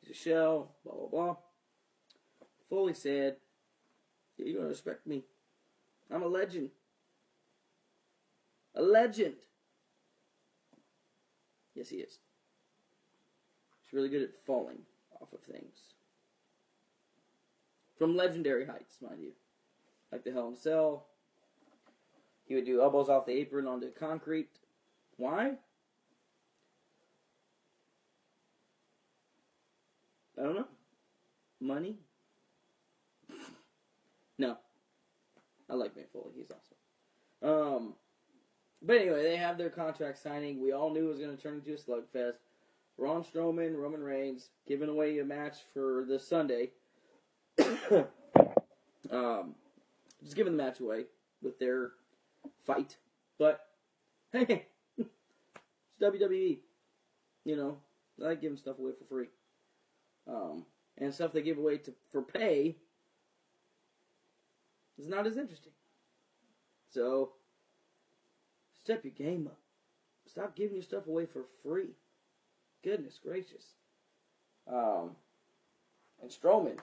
He's 0.00 0.10
a 0.10 0.18
shell. 0.18 0.72
Blah 0.84 0.94
blah 0.94 1.08
blah. 1.08 1.36
Foley 2.68 2.94
said, 2.94 3.36
yeah, 4.36 4.46
"You're 4.46 4.56
gonna 4.56 4.68
respect 4.68 5.06
me. 5.06 5.24
I'm 6.10 6.22
a 6.22 6.28
legend. 6.28 6.70
A 8.74 8.82
legend." 8.82 9.36
Yes, 11.74 11.88
he 11.88 11.96
is. 11.96 12.18
He's 13.82 13.92
really 13.92 14.08
good 14.08 14.22
at 14.22 14.44
falling 14.46 14.82
off 15.20 15.32
of 15.32 15.40
things. 15.40 15.94
From 17.98 18.16
legendary 18.16 18.66
heights, 18.66 19.00
mind 19.00 19.22
you. 19.22 19.32
Like 20.10 20.24
the 20.24 20.32
Hell 20.32 20.48
in 20.48 20.54
a 20.54 20.56
Cell. 20.56 21.06
He 22.46 22.54
would 22.54 22.66
do 22.66 22.82
elbows 22.82 23.08
off 23.08 23.26
the 23.26 23.32
apron 23.32 23.66
onto 23.66 23.90
concrete. 23.90 24.58
Why? 25.16 25.58
Don't 30.44 30.56
know. 30.56 30.66
Money? 31.58 31.96
no. 34.38 34.58
I 35.70 35.74
like 35.74 35.96
Mick 35.96 36.10
Foley. 36.12 36.32
He's 36.36 36.50
awesome. 36.50 36.76
Um, 37.42 37.94
but 38.82 38.96
anyway, 38.96 39.22
they 39.22 39.36
have 39.38 39.56
their 39.56 39.70
contract 39.70 40.18
signing. 40.18 40.62
We 40.62 40.72
all 40.72 40.92
knew 40.92 41.06
it 41.06 41.08
was 41.08 41.18
going 41.18 41.34
to 41.34 41.42
turn 41.42 41.62
into 41.66 41.72
a 41.72 41.78
slugfest. 41.78 42.34
Braun 42.98 43.24
Strowman, 43.24 43.74
Roman 43.74 44.02
Reigns, 44.02 44.50
giving 44.68 44.90
away 44.90 45.18
a 45.18 45.24
match 45.24 45.56
for 45.72 46.04
this 46.06 46.28
Sunday. 46.28 46.72
um, 49.10 49.54
just 50.22 50.36
giving 50.36 50.54
the 50.54 50.62
match 50.62 50.78
away 50.78 51.06
with 51.42 51.58
their 51.58 51.92
fight. 52.66 52.98
But 53.38 53.60
hey, 54.30 54.66
it's 54.98 55.08
WWE. 56.02 56.58
You 57.46 57.56
know, 57.56 57.78
I 58.22 58.28
like 58.28 58.42
giving 58.42 58.58
stuff 58.58 58.78
away 58.78 58.92
for 58.98 59.06
free. 59.06 59.28
Um, 60.26 60.64
and 60.98 61.12
stuff 61.12 61.32
they 61.32 61.42
give 61.42 61.58
away 61.58 61.78
to 61.78 61.92
for 62.10 62.22
pay 62.22 62.76
is 64.98 65.08
not 65.08 65.26
as 65.26 65.36
interesting. 65.36 65.72
So 66.90 67.32
step 68.80 69.04
your 69.04 69.12
game 69.12 69.46
up. 69.46 69.58
Stop 70.26 70.56
giving 70.56 70.74
your 70.74 70.82
stuff 70.82 71.06
away 71.06 71.26
for 71.26 71.42
free. 71.62 71.90
Goodness 72.82 73.18
gracious. 73.22 73.74
Um, 74.66 75.10
and 76.22 76.30
Strowman, 76.30 76.78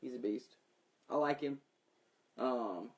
he's 0.00 0.14
a 0.14 0.18
beast. 0.18 0.56
I 1.10 1.16
like 1.16 1.40
him. 1.40 1.58
Um, 2.38 2.90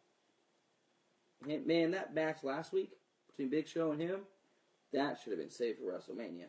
man, 1.44 1.90
that 1.90 2.14
match 2.14 2.44
last 2.44 2.72
week 2.72 2.92
between 3.28 3.50
Big 3.50 3.66
Show 3.66 3.90
and 3.92 4.00
him, 4.00 4.20
that 4.92 5.18
should 5.20 5.32
have 5.32 5.40
been 5.40 5.50
saved 5.50 5.78
for 5.78 5.92
WrestleMania. 5.92 6.46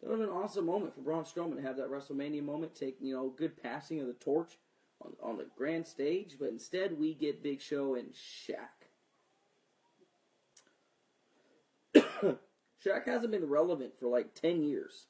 That 0.00 0.08
would 0.08 0.18
have 0.18 0.28
been 0.28 0.36
an 0.36 0.42
awesome 0.42 0.66
moment 0.66 0.94
for 0.94 1.00
Braun 1.00 1.24
Strowman 1.24 1.56
to 1.56 1.62
have 1.62 1.76
that 1.76 1.90
WrestleMania 1.90 2.42
moment, 2.42 2.74
take 2.74 2.96
you 3.00 3.14
know 3.14 3.28
good 3.28 3.62
passing 3.62 4.00
of 4.00 4.06
the 4.06 4.14
torch 4.14 4.56
on, 5.02 5.12
on 5.22 5.36
the 5.36 5.46
grand 5.56 5.86
stage, 5.86 6.36
but 6.38 6.48
instead 6.48 6.98
we 6.98 7.14
get 7.14 7.42
Big 7.42 7.60
Show 7.60 7.94
and 7.94 8.12
Shaq. 8.12 8.80
Shaq 12.84 13.06
hasn't 13.06 13.32
been 13.32 13.48
relevant 13.48 13.92
for 13.98 14.08
like 14.08 14.34
10 14.34 14.62
years. 14.62 15.06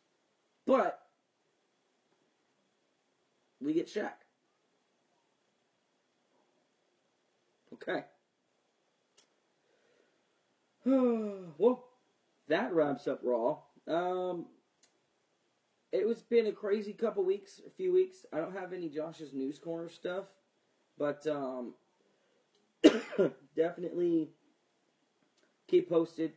But 0.66 1.00
we 3.60 3.72
get 3.72 3.88
Shaq. 3.88 4.12
Okay. 7.74 8.04
well, 10.84 11.84
that 12.48 12.72
wraps 12.72 13.06
up 13.06 13.20
Raw. 13.22 13.58
Um, 13.86 14.46
it 15.92 16.06
was 16.06 16.22
been 16.22 16.46
a 16.46 16.52
crazy 16.52 16.92
couple 16.92 17.24
weeks, 17.24 17.60
a 17.66 17.70
few 17.70 17.92
weeks. 17.92 18.24
I 18.32 18.38
don't 18.38 18.56
have 18.56 18.72
any 18.72 18.88
Josh's 18.88 19.32
News 19.32 19.58
Corner 19.58 19.88
stuff, 19.88 20.24
but 20.96 21.26
um, 21.26 21.74
definitely 23.56 24.30
keep 25.66 25.88
posted. 25.88 26.32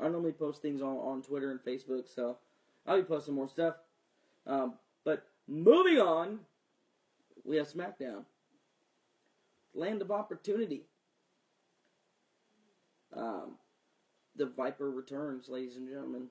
I 0.00 0.08
normally 0.08 0.32
post 0.32 0.62
things 0.62 0.80
on, 0.80 0.96
on 0.96 1.22
Twitter 1.22 1.50
and 1.50 1.60
Facebook, 1.60 2.12
so 2.12 2.38
I'll 2.86 2.96
be 2.96 3.02
posting 3.02 3.34
more 3.34 3.48
stuff. 3.48 3.74
Um, 4.46 4.74
but 5.04 5.26
moving 5.46 5.98
on, 5.98 6.40
we 7.44 7.56
have 7.56 7.70
SmackDown. 7.70 8.24
Land 9.74 10.02
of 10.02 10.10
Opportunity. 10.10 10.86
Um, 13.14 13.56
the 14.36 14.46
Viper 14.46 14.90
returns, 14.90 15.48
ladies 15.48 15.76
and 15.76 15.88
gentlemen. 15.88 16.28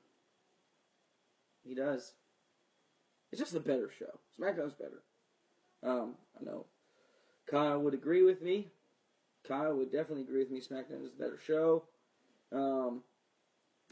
He 1.63 1.75
does. 1.75 2.13
It's 3.34 3.40
just 3.40 3.56
a 3.56 3.60
better 3.60 3.90
show. 3.98 4.20
SmackDown's 4.40 4.75
better. 4.75 5.02
Um, 5.82 6.13
I 6.40 6.46
know 6.46 6.68
Kyle 7.50 7.80
would 7.80 7.96
agree 7.96 8.22
with 8.22 8.44
me. 8.44 8.68
Kyle 9.44 9.74
would 9.74 9.92
definitely 9.92 10.22
agree 10.22 10.44
with 10.44 10.52
me. 10.52 10.62
SmackDown 10.62 11.04
is 11.04 11.13
a 11.13 11.20
better 11.20 11.40
show. 11.44 11.86
Um, 12.52 13.02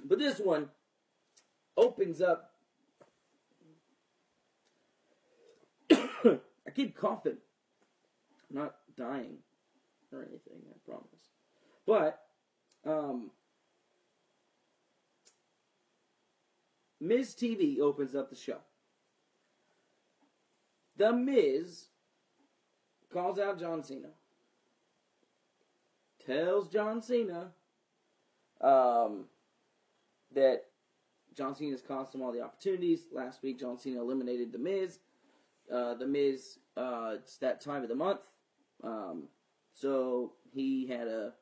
but 0.05 0.19
this 0.19 0.38
one 0.38 0.69
opens 1.75 2.21
up. 2.21 2.51
I 5.91 6.38
keep 6.75 6.95
coughing. 6.95 7.38
I'm 8.51 8.55
not 8.55 8.75
dying 8.95 9.38
or 10.13 10.19
anything, 10.19 10.62
I 10.69 10.77
promise. 10.88 11.31
But, 11.88 12.21
um, 12.86 13.31
Miz 17.00 17.33
TV 17.33 17.79
opens 17.79 18.13
up 18.13 18.29
the 18.29 18.36
show. 18.36 18.57
The 21.01 21.12
Miz 21.12 21.88
calls 23.12 23.39
out 23.39 23.60
John 23.60 23.84
Cena. 23.84 24.10
Tells 26.24 26.67
John 26.67 27.01
Cena 27.01 27.53
um, 28.62 29.25
that 30.36 30.65
John 31.36 31.55
Cena's 31.55 31.81
cost 31.81 32.13
him 32.13 32.22
all 32.22 32.31
the 32.31 32.41
opportunities. 32.41 33.05
Last 33.12 33.41
week, 33.41 33.60
John 33.60 33.79
Cena 33.79 34.00
eliminated 34.00 34.51
The 34.51 34.60
Miz. 34.60 35.00
Uh, 35.74 35.96
the 35.96 36.05
Miz, 36.05 36.60
uh, 36.77 37.13
it's 37.15 37.38
that 37.38 37.62
time 37.62 37.81
of 37.81 37.89
the 37.89 37.96
month. 37.96 38.22
Um, 38.84 39.24
so 39.74 40.34
he 40.53 40.86
had 40.86 41.08
a, 41.08 41.34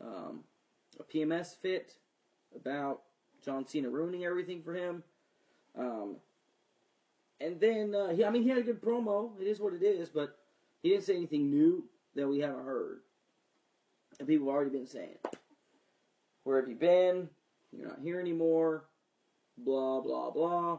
um, 0.00 0.40
a 0.98 1.04
PMS 1.04 1.54
fit 1.54 1.98
about 2.52 3.02
John 3.44 3.64
Cena 3.64 3.88
ruining 3.88 4.24
everything 4.24 4.60
for 4.60 4.74
him. 4.74 5.04
Um, 5.78 6.16
and 7.42 7.60
then, 7.60 7.94
uh, 7.94 8.14
he, 8.14 8.24
I 8.24 8.30
mean, 8.30 8.44
he 8.44 8.48
had 8.48 8.58
a 8.58 8.62
good 8.62 8.80
promo. 8.80 9.32
It 9.40 9.48
is 9.48 9.58
what 9.58 9.74
it 9.74 9.82
is, 9.82 10.08
but 10.08 10.38
he 10.82 10.90
didn't 10.90 11.04
say 11.04 11.16
anything 11.16 11.50
new 11.50 11.84
that 12.14 12.28
we 12.28 12.38
haven't 12.38 12.64
heard. 12.64 13.00
And 14.18 14.28
people 14.28 14.46
have 14.46 14.54
already 14.54 14.70
been 14.70 14.86
saying, 14.86 15.16
Where 16.44 16.60
have 16.60 16.68
you 16.68 16.76
been? 16.76 17.28
You're 17.72 17.88
not 17.88 17.98
here 18.00 18.20
anymore. 18.20 18.84
Blah, 19.58 20.00
blah, 20.00 20.30
blah. 20.30 20.78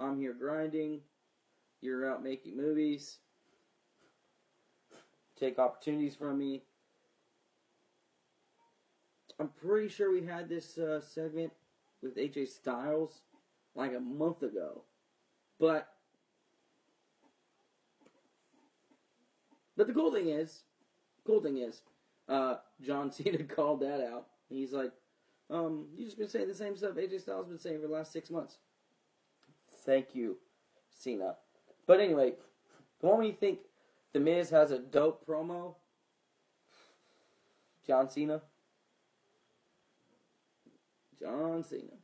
I'm 0.00 0.18
here 0.18 0.34
grinding. 0.34 1.00
You're 1.80 2.10
out 2.10 2.24
making 2.24 2.56
movies. 2.56 3.18
Take 5.38 5.58
opportunities 5.58 6.16
from 6.16 6.38
me. 6.38 6.62
I'm 9.38 9.48
pretty 9.48 9.88
sure 9.88 10.12
we 10.12 10.26
had 10.26 10.48
this 10.48 10.78
uh, 10.78 11.00
segment 11.00 11.52
with 12.02 12.16
AJ 12.16 12.48
Styles 12.48 13.20
like 13.74 13.92
a 13.94 14.00
month 14.00 14.42
ago. 14.42 14.82
But 15.58 15.88
but 19.76 19.86
the 19.86 19.92
cool 19.92 20.12
thing 20.12 20.28
is, 20.28 20.62
cool 21.26 21.40
thing 21.40 21.58
is, 21.58 21.82
uh, 22.28 22.56
John 22.80 23.10
Cena 23.12 23.42
called 23.44 23.80
that 23.80 24.00
out. 24.00 24.26
He's 24.48 24.72
like, 24.72 24.92
um, 25.50 25.86
you 25.96 26.04
just 26.04 26.18
been 26.18 26.28
saying 26.28 26.48
the 26.48 26.54
same 26.54 26.76
stuff 26.76 26.94
AJ 26.94 27.20
Styles 27.20 27.48
been 27.48 27.58
saying 27.58 27.80
for 27.80 27.86
the 27.86 27.92
last 27.92 28.12
six 28.12 28.30
months. 28.30 28.58
Thank 29.84 30.14
you, 30.14 30.38
Cena. 30.90 31.36
But 31.86 32.00
anyway, 32.00 32.34
the 33.00 33.08
when 33.08 33.26
you 33.26 33.32
think 33.32 33.58
The 34.12 34.20
Miz 34.20 34.50
has 34.50 34.70
a 34.70 34.78
dope 34.78 35.26
promo, 35.26 35.74
John 37.86 38.08
Cena. 38.08 38.40
John 41.20 41.62
Cena. 41.62 42.03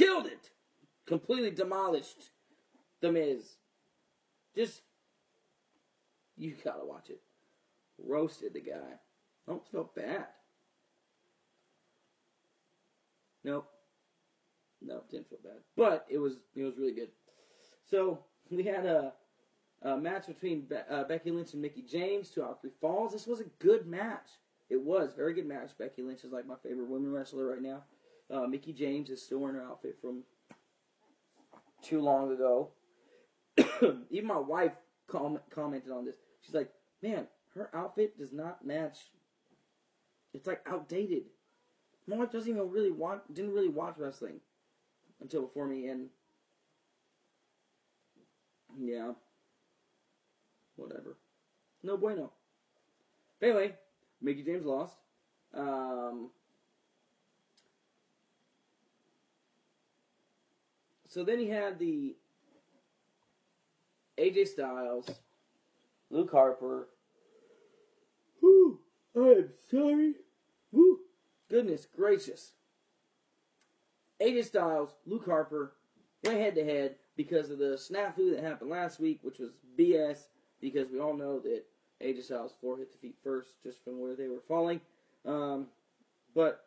Killed 0.00 0.26
it! 0.26 0.50
Completely 1.06 1.50
demolished 1.50 2.30
The 3.02 3.12
Miz. 3.12 3.56
Just, 4.56 4.80
you 6.38 6.54
gotta 6.64 6.86
watch 6.86 7.10
it. 7.10 7.20
Roasted 7.98 8.54
the 8.54 8.60
guy. 8.60 8.98
Almost 9.46 9.70
felt 9.70 9.94
bad. 9.94 10.26
Nope. 13.44 13.68
No, 14.80 15.02
didn't 15.10 15.28
feel 15.28 15.38
bad. 15.44 15.58
But 15.76 16.06
it 16.08 16.16
was 16.16 16.36
it 16.56 16.62
was 16.62 16.78
really 16.78 16.94
good. 16.94 17.10
So 17.90 18.20
we 18.50 18.62
had 18.62 18.86
a, 18.86 19.12
a 19.82 19.98
match 19.98 20.28
between 20.28 20.62
Be- 20.62 20.76
uh, 20.90 21.04
Becky 21.04 21.30
Lynch 21.30 21.52
and 21.52 21.60
Mickie 21.60 21.82
James, 21.82 22.30
two 22.30 22.42
out 22.42 22.52
of 22.52 22.60
three 22.62 22.70
falls. 22.80 23.12
This 23.12 23.26
was 23.26 23.40
a 23.40 23.50
good 23.58 23.86
match. 23.86 24.30
It 24.70 24.80
was 24.80 25.12
very 25.14 25.34
good 25.34 25.46
match. 25.46 25.72
Becky 25.78 26.00
Lynch 26.00 26.24
is 26.24 26.32
like 26.32 26.46
my 26.46 26.56
favorite 26.62 26.88
women 26.88 27.12
wrestler 27.12 27.46
right 27.46 27.60
now. 27.60 27.82
Uh, 28.32 28.46
Mickie 28.46 28.72
James 28.72 29.10
is 29.10 29.22
still 29.22 29.38
wearing 29.38 29.56
her 29.56 29.64
outfit 29.64 29.98
from 30.00 30.22
too 31.82 32.00
long 32.00 32.32
ago. 32.32 32.70
Even 34.10 34.26
my 34.26 34.38
wife 34.38 34.72
com- 35.08 35.40
commented 35.50 35.90
on 35.90 36.04
this. 36.04 36.16
She's 36.42 36.54
like, 36.54 36.70
"Man, 37.02 37.26
her 37.54 37.70
outfit 37.74 38.18
does 38.18 38.32
not 38.32 38.64
match. 38.64 38.98
It's 40.32 40.46
like 40.46 40.62
outdated." 40.66 41.24
My 42.06 42.16
wife 42.16 42.32
doesn't 42.32 42.50
even 42.50 42.70
really 42.70 42.90
watch, 42.90 43.22
didn't 43.32 43.52
really 43.52 43.68
watch 43.68 43.96
wrestling 43.98 44.40
until 45.20 45.42
before 45.42 45.66
me, 45.66 45.86
and 45.86 46.08
yeah, 48.78 49.12
whatever. 50.76 51.16
No 51.82 51.96
bueno. 51.96 52.32
But 53.38 53.50
anyway, 53.50 53.74
Mickie 54.20 54.42
James 54.42 54.64
lost. 54.64 54.96
Um, 55.54 56.30
so 61.10 61.24
then 61.24 61.40
he 61.40 61.48
had 61.48 61.78
the 61.78 62.14
AJ 64.16 64.46
Styles, 64.48 65.10
Luke 66.08 66.30
Harper. 66.30 66.88
Whew, 68.38 68.78
I'm 69.16 69.48
sorry. 69.68 70.14
Woo, 70.70 71.00
goodness 71.50 71.84
gracious. 71.84 72.52
AJ 74.22 74.44
Styles, 74.44 74.94
Luke 75.04 75.26
Harper 75.26 75.72
went 76.22 76.38
head 76.38 76.54
to 76.54 76.64
head 76.64 76.94
because 77.16 77.50
of 77.50 77.58
the 77.58 77.76
snafu 77.76 78.34
that 78.34 78.44
happened 78.44 78.70
last 78.70 79.00
week, 79.00 79.18
which 79.22 79.40
was 79.40 79.50
BS. 79.76 80.28
Because 80.60 80.90
we 80.92 81.00
all 81.00 81.14
know 81.14 81.40
that 81.40 81.64
AJ 82.00 82.22
Styles' 82.24 82.54
four 82.60 82.78
hit 82.78 82.92
the 82.92 82.98
feet 82.98 83.16
first, 83.24 83.60
just 83.64 83.82
from 83.82 83.98
where 84.00 84.14
they 84.14 84.28
were 84.28 84.42
falling. 84.46 84.80
Um, 85.26 85.66
but 86.36 86.66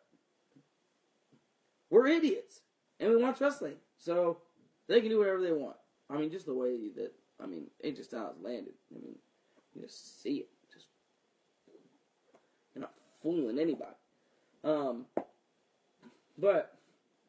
we're 1.88 2.08
idiots, 2.08 2.60
and 3.00 3.10
we 3.10 3.16
watch 3.22 3.40
wrestling, 3.40 3.76
so 4.04 4.38
they 4.86 5.00
can 5.00 5.08
do 5.08 5.18
whatever 5.18 5.40
they 5.40 5.52
want. 5.52 5.76
I 6.10 6.18
mean, 6.18 6.30
just 6.30 6.44
the 6.44 6.54
way 6.54 6.88
that 6.96 7.12
I 7.42 7.46
mean 7.46 7.68
AJ 7.82 8.04
Styles 8.04 8.36
landed. 8.42 8.74
I 8.94 9.00
mean, 9.00 9.16
you 9.74 9.82
just 9.82 10.22
see 10.22 10.36
it. 10.36 10.48
Just 10.72 10.86
you're 12.74 12.82
not 12.82 12.92
fooling 13.22 13.58
anybody. 13.58 13.96
Um, 14.62 15.06
but 16.36 16.76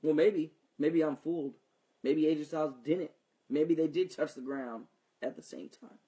well, 0.04 0.14
maybe 0.14 0.52
maybe 0.78 1.02
I'm 1.02 1.16
fooled. 1.16 1.54
Maybe 2.04 2.24
AJ 2.24 2.48
Styles 2.48 2.74
didn't. 2.84 3.12
Maybe 3.50 3.74
they 3.74 3.88
did 3.88 4.12
touch 4.12 4.34
the 4.34 4.42
ground 4.42 4.86
at 5.22 5.38
the 5.38 5.42
same 5.42 5.70
time. 5.70 6.00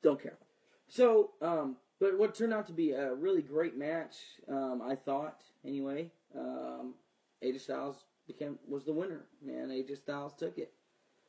Don't 0.00 0.22
care. 0.22 0.38
So, 0.86 1.32
um, 1.42 1.76
but 1.98 2.16
what 2.16 2.36
turned 2.36 2.54
out 2.54 2.66
to 2.68 2.72
be 2.72 2.92
a 2.92 3.12
really 3.14 3.42
great 3.42 3.76
match, 3.76 4.14
um, 4.48 4.80
I 4.80 4.94
thought 4.94 5.42
anyway. 5.64 6.12
Um, 6.36 6.94
AJ 7.42 7.60
Styles 7.60 8.04
became 8.26 8.58
was 8.66 8.84
the 8.84 8.92
winner. 8.92 9.26
Man, 9.44 9.68
AJ 9.68 9.98
Styles 9.98 10.34
took 10.34 10.58
it, 10.58 10.72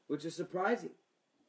which 0.08 0.26
is 0.26 0.36
surprising 0.36 0.92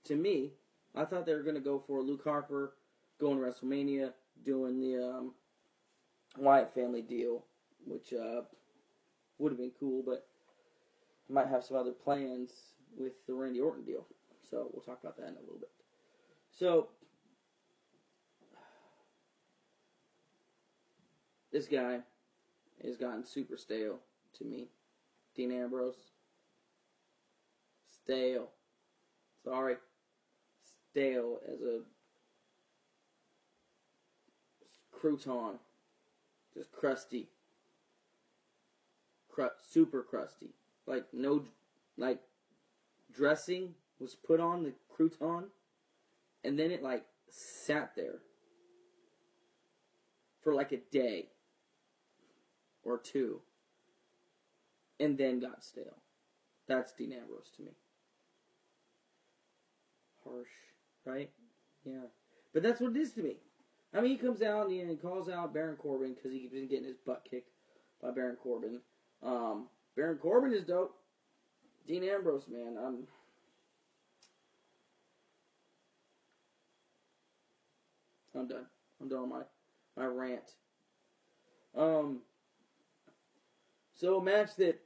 to 0.05 0.17
me. 0.17 0.53
I 0.95 1.05
thought 1.05 1.25
they 1.25 1.35
were 1.35 1.43
going 1.43 1.55
to 1.55 1.61
go 1.61 1.79
for 1.87 2.03
Luke 2.03 2.25
Harper 2.25 2.75
going 3.21 3.39
to 3.39 3.45
WrestleMania, 3.45 4.13
doing 4.45 4.81
the 4.81 5.07
um, 5.07 5.35
Wyatt 6.39 6.75
family 6.75 7.03
deal, 7.03 7.45
which 7.87 8.13
uh, 8.13 8.43
would 9.39 9.53
have 9.53 9.59
been 9.59 9.73
cool, 9.79 10.03
but 10.05 10.27
might 11.29 11.49
have 11.49 11.63
some 11.63 11.77
other 11.77 11.93
plans 11.93 12.51
with 12.99 13.13
the 13.27 13.35
Randy 13.35 13.61
Orton 13.61 13.85
deal. 13.85 14.07
So 14.51 14.69
we'll 14.73 14.83
talk 14.83 14.99
about 15.03 15.17
that 15.19 15.29
in 15.29 15.37
a 15.37 15.41
little 15.41 15.61
bit. 15.61 15.71
So 16.51 16.89
this 21.53 21.67
guy 21.67 22.01
has 22.85 22.97
gotten 22.97 23.25
super 23.25 23.57
stale 23.57 23.99
to 24.39 24.45
me. 24.45 24.69
Dean 25.35 25.53
Ambrose. 25.53 26.11
Stale. 28.03 28.51
Sorry. 29.45 29.77
Stale 30.91 31.39
as 31.51 31.61
a 31.61 31.81
crouton. 34.95 35.59
Just 36.55 36.73
crusty. 36.73 37.29
Cru- 39.29 39.51
super 39.71 40.03
crusty. 40.03 40.51
Like 40.87 41.05
no 41.13 41.45
like 41.97 42.21
dressing 43.13 43.75
was 43.99 44.15
put 44.15 44.41
on 44.41 44.63
the 44.63 44.73
crouton 44.97 45.45
and 46.43 46.59
then 46.59 46.71
it 46.71 46.83
like 46.83 47.05
sat 47.31 47.93
there 47.95 48.21
for 50.43 50.55
like 50.55 50.73
a 50.73 50.79
day 50.91 51.29
or 52.85 52.99
two 52.99 53.41
and 55.01 55.17
then 55.17 55.41
got 55.41 55.65
stale. 55.65 55.97
That's 56.69 56.93
Dean 56.93 57.13
Ambrose 57.13 57.51
to 57.57 57.63
me. 57.63 57.73
Harsh, 60.23 60.49
right? 61.05 61.31
Yeah. 61.85 62.07
But 62.53 62.63
that's 62.63 62.81
what 62.81 62.95
it 62.95 63.01
is 63.01 63.13
to 63.15 63.23
me. 63.23 63.37
I 63.93 64.01
mean, 64.01 64.13
he 64.13 64.17
comes 64.19 64.43
out 64.43 64.69
and 64.69 64.91
he 64.91 64.97
calls 64.97 65.29
out 65.29 65.53
Baron 65.53 65.77
Corbin 65.77 66.15
because 66.15 66.31
he's 66.31 66.51
been 66.51 66.69
getting 66.69 66.85
his 66.85 66.99
butt 66.99 67.27
kicked 67.29 67.51
by 68.01 68.11
Baron 68.13 68.37
Corbin. 68.41 68.81
Um, 69.23 69.67
Baron 69.97 70.19
Corbin 70.19 70.53
is 70.53 70.65
dope. 70.65 70.95
Dean 71.89 72.05
Ambrose, 72.05 72.47
man, 72.49 72.77
I'm. 72.79 73.07
I'm 78.39 78.47
done. 78.47 78.67
I'm 79.01 79.09
done 79.09 79.19
on 79.21 79.29
my 79.29 79.43
my 79.97 80.07
rant. 80.07 80.55
Um. 81.77 82.21
So 84.01 84.17
a 84.17 84.25
match 84.25 84.57
that 84.57 84.81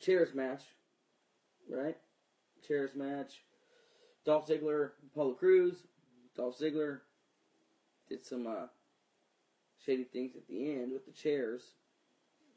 chairs 0.00 0.34
match, 0.34 0.62
right? 1.70 1.98
Chairs 2.66 2.92
match. 2.94 3.42
Dolph 4.24 4.48
Ziggler, 4.48 4.92
Apollo 5.12 5.34
Crews. 5.34 5.82
Dolph 6.34 6.58
Ziggler 6.58 7.00
did 8.08 8.24
some 8.24 8.46
uh, 8.46 8.68
shady 9.84 10.04
things 10.04 10.36
at 10.36 10.48
the 10.48 10.70
end 10.72 10.92
with 10.92 11.04
the 11.04 11.12
chairs 11.12 11.74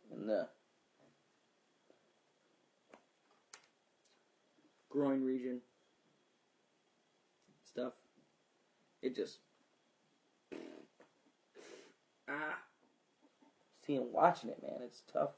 and 0.10 0.30
the 0.30 0.48
groin 4.90 5.22
region 5.22 5.60
stuff. 7.66 7.92
It 9.02 9.18
just 9.18 9.40
ah 12.32 12.58
seeing 13.86 14.12
watching 14.12 14.50
it, 14.50 14.62
man. 14.62 14.80
It's 14.84 15.04
tough, 15.12 15.32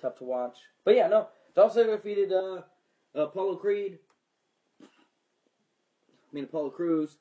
tough 0.00 0.16
to 0.18 0.24
watch. 0.24 0.58
But 0.84 0.96
yeah, 0.96 1.08
no. 1.08 1.28
Dolph 1.54 1.74
Ziggler 1.74 1.96
defeated 1.96 2.32
uh, 2.32 2.62
Apollo 3.14 3.56
Creed. 3.56 3.98
I 4.82 4.86
mean 6.32 6.44
Apollo 6.44 6.70
Crews. 6.70 7.18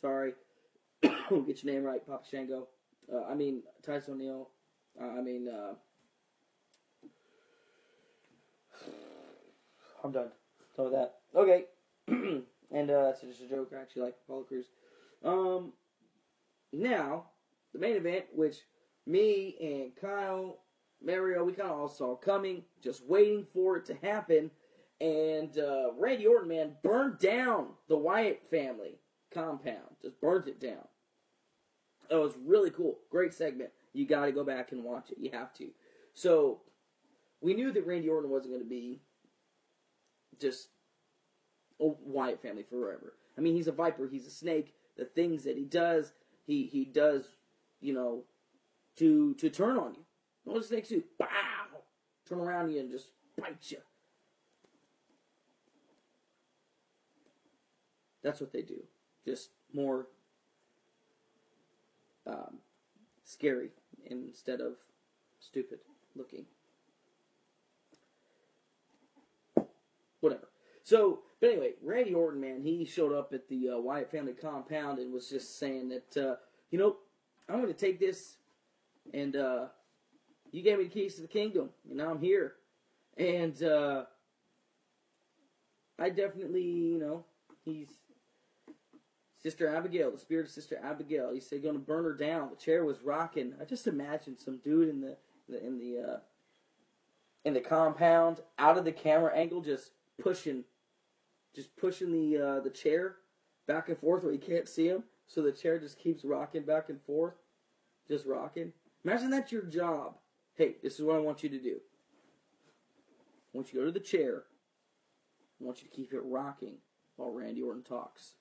Sorry, 0.00 0.34
get 1.02 1.14
your 1.30 1.46
name 1.64 1.82
right, 1.82 2.06
Papa 2.06 2.24
Shango. 2.30 2.68
Uh, 3.12 3.24
I 3.30 3.34
mean 3.34 3.62
Tyson 3.84 4.14
O'Neil. 4.14 4.50
Uh, 5.00 5.18
I 5.18 5.22
mean. 5.22 5.48
Uh, 5.48 5.74
I'm 10.04 10.12
done. 10.12 10.28
Done 10.76 10.86
with 10.86 10.94
that. 10.94 11.14
Okay. 11.34 11.64
and 12.08 12.90
uh, 12.90 13.04
that's 13.04 13.22
just 13.22 13.40
a 13.40 13.48
joke. 13.48 13.72
I 13.74 13.80
actually 13.80 14.02
like 14.02 14.16
Apollo 14.26 14.42
Crews. 14.44 14.66
Um, 15.24 15.72
now 16.70 17.24
the 17.74 17.78
main 17.78 17.96
event, 17.96 18.24
which 18.32 18.56
me 19.06 19.56
and 19.60 19.96
Kyle, 19.96 20.60
Mario, 21.04 21.44
we 21.44 21.52
kind 21.52 21.70
of 21.70 21.78
all 21.78 21.88
saw 21.88 22.16
coming, 22.16 22.62
just 22.82 23.04
waiting 23.04 23.46
for 23.52 23.76
it 23.76 23.84
to 23.86 23.94
happen. 24.02 24.50
And 25.00 25.58
uh, 25.58 25.92
Randy 25.98 26.26
Orton, 26.26 26.48
man, 26.48 26.76
burned 26.82 27.18
down 27.18 27.68
the 27.88 27.98
Wyatt 27.98 28.42
family 28.48 29.00
compound. 29.32 29.96
Just 30.00 30.20
burnt 30.20 30.48
it 30.48 30.60
down. 30.60 30.86
It 32.08 32.14
was 32.14 32.34
really 32.42 32.70
cool. 32.70 32.98
Great 33.10 33.34
segment. 33.34 33.70
You 33.92 34.06
got 34.06 34.26
to 34.26 34.32
go 34.32 34.44
back 34.44 34.72
and 34.72 34.84
watch 34.84 35.10
it. 35.10 35.18
You 35.18 35.30
have 35.32 35.52
to. 35.54 35.68
So 36.14 36.60
we 37.40 37.54
knew 37.54 37.72
that 37.72 37.86
Randy 37.86 38.08
Orton 38.08 38.30
wasn't 38.30 38.52
going 38.52 38.64
to 38.64 38.68
be 38.68 39.00
just 40.40 40.68
a 41.80 41.86
Wyatt 41.86 42.40
family 42.40 42.64
forever. 42.68 43.14
I 43.36 43.40
mean, 43.40 43.54
he's 43.54 43.68
a 43.68 43.72
viper. 43.72 44.08
He's 44.08 44.26
a 44.26 44.30
snake. 44.30 44.74
The 44.96 45.04
things 45.04 45.42
that 45.44 45.56
he 45.56 45.64
does, 45.64 46.12
he 46.46 46.66
he 46.66 46.84
does, 46.84 47.36
you 47.84 47.92
know, 47.92 48.22
to 48.96 49.34
to 49.34 49.50
turn 49.50 49.76
on 49.76 49.94
you. 49.94 50.04
What 50.44 50.54
does 50.56 50.68
snakes 50.68 50.88
do? 50.88 51.02
Bow! 51.18 51.26
Turn 52.26 52.40
around 52.40 52.70
you 52.70 52.80
and 52.80 52.90
just 52.90 53.10
bite 53.38 53.70
you. 53.70 53.78
That's 58.22 58.40
what 58.40 58.52
they 58.52 58.62
do. 58.62 58.82
Just 59.26 59.50
more 59.72 60.06
um, 62.26 62.58
scary 63.22 63.68
instead 64.06 64.60
of 64.62 64.76
stupid 65.38 65.80
looking. 66.16 66.46
Whatever. 70.20 70.48
So, 70.84 71.20
but 71.40 71.50
anyway, 71.50 71.72
Randy 71.82 72.14
Orton, 72.14 72.40
man, 72.40 72.62
he 72.62 72.86
showed 72.86 73.12
up 73.12 73.34
at 73.34 73.48
the 73.48 73.70
uh, 73.70 73.78
Wyatt 73.78 74.10
family 74.10 74.32
compound 74.32 74.98
and 74.98 75.12
was 75.12 75.28
just 75.28 75.58
saying 75.58 75.90
that, 75.90 76.16
uh, 76.16 76.36
you 76.70 76.78
know, 76.78 76.96
I'm 77.48 77.60
going 77.60 77.72
to 77.72 77.78
take 77.78 77.98
this 78.00 78.36
and 79.12 79.36
uh, 79.36 79.66
you 80.54 80.62
gave 80.62 80.78
me 80.78 80.84
the 80.84 80.90
keys 80.90 81.16
to 81.16 81.22
the 81.22 81.28
kingdom, 81.28 81.70
and 81.88 81.98
now 81.98 82.10
I'm 82.10 82.20
here. 82.20 82.54
And 83.16 83.60
uh, 83.62 84.04
I 85.98 86.10
definitely, 86.10 86.62
you 86.62 86.98
know, 86.98 87.24
he's 87.64 87.88
Sister 89.42 89.68
Abigail, 89.68 90.10
the 90.10 90.18
spirit 90.18 90.46
of 90.46 90.52
Sister 90.52 90.80
Abigail. 90.82 91.32
He 91.32 91.40
said, 91.40 91.62
"Going 91.62 91.74
to 91.74 91.80
burn 91.80 92.04
her 92.04 92.14
down." 92.14 92.50
The 92.50 92.56
chair 92.56 92.84
was 92.84 93.00
rocking. 93.00 93.54
I 93.60 93.64
just 93.64 93.86
imagined 93.86 94.38
some 94.38 94.58
dude 94.58 94.88
in 94.88 95.00
the, 95.00 95.16
the 95.48 95.64
in 95.64 95.78
the 95.78 96.12
uh, 96.12 96.18
in 97.44 97.52
the 97.52 97.60
compound, 97.60 98.40
out 98.58 98.78
of 98.78 98.84
the 98.84 98.92
camera 98.92 99.34
angle, 99.34 99.60
just 99.60 99.90
pushing, 100.22 100.64
just 101.54 101.76
pushing 101.76 102.12
the 102.12 102.38
uh, 102.38 102.60
the 102.60 102.70
chair 102.70 103.16
back 103.66 103.88
and 103.88 103.98
forth 103.98 104.22
where 104.22 104.32
you 104.32 104.38
can't 104.38 104.68
see 104.68 104.86
him. 104.86 105.04
So 105.26 105.42
the 105.42 105.52
chair 105.52 105.78
just 105.78 105.98
keeps 105.98 106.24
rocking 106.24 106.62
back 106.62 106.88
and 106.88 107.00
forth, 107.02 107.34
just 108.06 108.26
rocking. 108.26 108.72
Imagine 109.04 109.30
that's 109.30 109.52
your 109.52 109.62
job. 109.62 110.14
Hey, 110.54 110.76
this 110.82 110.98
is 110.98 111.04
what 111.04 111.16
I 111.16 111.20
want 111.20 111.42
you 111.42 111.48
to 111.48 111.58
do. 111.58 111.80
I 113.52 113.56
want 113.56 113.72
you 113.72 113.80
to 113.80 113.86
go 113.86 113.92
to 113.92 113.98
the 113.98 114.04
chair. 114.04 114.44
I 115.60 115.64
want 115.64 115.82
you 115.82 115.88
to 115.88 115.94
keep 115.94 116.12
it 116.12 116.22
rocking 116.24 116.76
while 117.16 117.32
Randy 117.32 117.62
Orton 117.62 117.82
talks. 117.82 118.34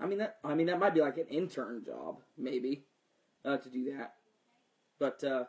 I 0.00 0.06
mean 0.06 0.18
that. 0.18 0.38
I 0.44 0.54
mean 0.54 0.68
that 0.68 0.78
might 0.78 0.94
be 0.94 1.00
like 1.00 1.18
an 1.18 1.26
intern 1.26 1.84
job, 1.84 2.18
maybe, 2.36 2.84
uh, 3.44 3.56
to 3.56 3.68
do 3.68 3.92
that. 3.96 4.14
But 4.98 5.24
uh, 5.24 5.44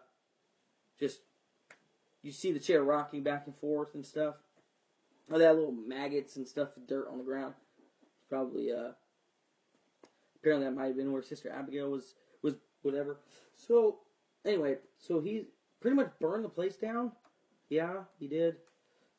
just 1.00 1.20
you 2.24 2.32
see 2.32 2.52
the 2.52 2.60
chair 2.60 2.84
rocking 2.84 3.24
back 3.24 3.44
and 3.46 3.56
forth 3.56 3.94
and 3.94 4.06
stuff. 4.06 4.36
Oh, 5.32 5.40
had 5.40 5.56
little 5.56 5.72
maggots 5.72 6.36
and 6.36 6.48
stuff, 6.48 6.70
dirt 6.88 7.08
on 7.12 7.20
the 7.20 7.24
ground. 7.24 7.54
Probably. 8.30 8.72
Uh, 8.72 8.92
apparently, 10.38 10.68
that 10.68 10.76
might 10.76 10.88
have 10.88 10.98
been 10.98 11.12
where 11.12 11.24
Sister 11.24 11.52
Abigail 11.52 11.90
was. 11.90 12.16
Was 12.42 12.56
whatever. 12.84 13.20
So 13.56 14.00
anyway, 14.46 14.78
so 14.98 15.20
he 15.20 15.48
pretty 15.82 15.96
much 15.96 16.12
burned 16.22 16.46
the 16.46 16.50
place 16.50 16.78
down. 16.78 17.12
Yeah, 17.70 18.04
he 18.20 18.28
did. 18.28 18.56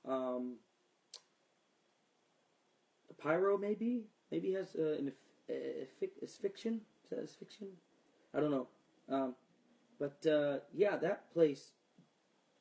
Um, 0.09 0.57
pyro 3.21 3.59
maybe 3.59 4.05
maybe 4.31 4.53
has 4.53 4.75
uh, 4.77 4.97
an 4.99 5.13
asphyxion. 6.23 6.81
Is 7.05 7.11
that 7.11 7.23
asphyxion? 7.23 7.69
I 8.35 8.41
don't 8.41 8.51
know. 8.51 8.69
Um, 9.09 9.35
but 9.99 10.25
uh, 10.27 10.59
yeah, 10.73 10.97
that 10.97 11.33
place 11.33 11.73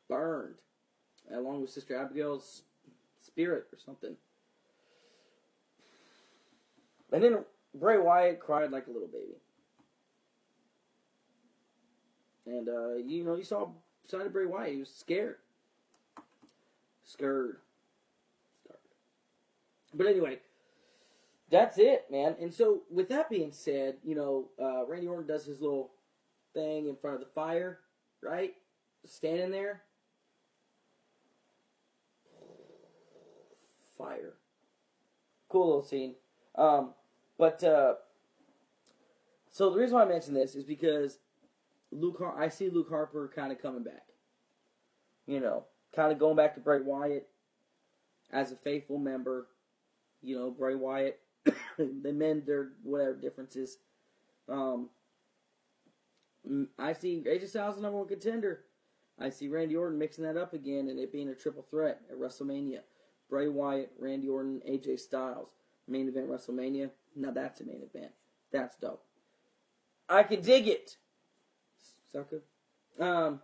burned 0.09 0.55
along 1.33 1.61
with 1.61 1.69
Sister 1.69 1.95
Abigail's 1.95 2.63
spirit 3.21 3.65
or 3.71 3.79
something. 3.79 4.15
And 7.11 7.23
then 7.23 7.39
Bray 7.73 7.97
Wyatt 7.97 8.39
cried 8.39 8.71
like 8.71 8.87
a 8.87 8.91
little 8.91 9.07
baby. 9.07 9.37
And 12.45 12.67
uh, 12.67 12.95
you 12.95 13.23
know, 13.23 13.35
you 13.35 13.43
saw 13.43 13.69
side 14.07 14.25
of 14.25 14.33
Bray 14.33 14.45
Wyatt, 14.45 14.73
he 14.73 14.79
was 14.79 14.89
scared. 14.89 15.35
Scared. 17.03 17.57
Scared. 18.63 18.79
But 19.93 20.07
anyway, 20.07 20.39
that's 21.49 21.77
it, 21.77 22.05
man. 22.11 22.35
And 22.39 22.53
so, 22.53 22.83
with 22.91 23.09
that 23.09 23.29
being 23.29 23.51
said, 23.51 23.95
you 24.03 24.15
know, 24.15 24.49
uh, 24.61 24.85
Randy 24.85 25.07
Orton 25.07 25.27
does 25.27 25.45
his 25.45 25.61
little 25.61 25.91
thing 26.53 26.87
in 26.87 26.95
front 26.95 27.15
of 27.15 27.21
the 27.21 27.33
fire, 27.33 27.79
right? 28.21 28.53
Standing 29.05 29.51
there. 29.51 29.81
Fire. 33.97 34.33
Cool 35.49 35.67
little 35.67 35.83
scene. 35.83 36.15
Um, 36.55 36.93
but, 37.39 37.63
uh, 37.63 37.95
so 39.49 39.71
the 39.71 39.79
reason 39.79 39.95
why 39.95 40.03
I 40.03 40.07
mention 40.07 40.35
this 40.35 40.53
is 40.53 40.63
because 40.63 41.17
Luke, 41.91 42.17
Har- 42.19 42.39
I 42.39 42.49
see 42.49 42.69
Luke 42.69 42.89
Harper 42.89 43.31
kind 43.33 43.51
of 43.51 43.61
coming 43.61 43.83
back. 43.83 44.05
You 45.25 45.39
know, 45.39 45.65
kind 45.95 46.11
of 46.11 46.19
going 46.19 46.35
back 46.35 46.53
to 46.55 46.59
Bray 46.59 46.81
Wyatt 46.81 47.27
as 48.31 48.51
a 48.51 48.55
faithful 48.55 48.97
member. 48.99 49.47
You 50.21 50.37
know, 50.37 50.51
Bray 50.51 50.75
Wyatt 50.75 51.19
they 51.77 52.11
mend 52.11 52.45
their 52.45 52.69
whatever 52.83 53.15
differences. 53.15 53.77
Um, 54.47 54.89
I 56.77 56.93
see 56.93 57.23
AJ 57.27 57.49
Styles 57.49 57.75
the 57.75 57.81
number 57.81 57.97
one 57.97 58.07
contender. 58.07 58.61
I 59.19 59.29
see 59.29 59.49
Randy 59.49 59.75
Orton 59.75 59.99
mixing 59.99 60.23
that 60.23 60.37
up 60.37 60.53
again 60.53 60.87
and 60.87 60.99
it 60.99 61.11
being 61.11 61.29
a 61.29 61.35
triple 61.35 61.65
threat 61.69 62.01
at 62.09 62.17
WrestleMania. 62.17 62.79
Bray 63.29 63.47
Wyatt, 63.47 63.91
Randy 63.99 64.29
Orton, 64.29 64.61
AJ 64.67 64.99
Styles. 64.99 65.51
Main 65.89 66.07
event 66.07 66.29
WrestleMania. 66.29 66.91
Now 67.15 67.31
that's 67.31 67.61
a 67.61 67.65
main 67.65 67.81
event. 67.83 68.11
That's 68.51 68.75
dope. 68.77 69.03
I 70.07 70.23
can 70.23 70.41
dig 70.41 70.67
it. 70.67 70.97
Sucker. 72.11 72.43
Um, 72.99 73.41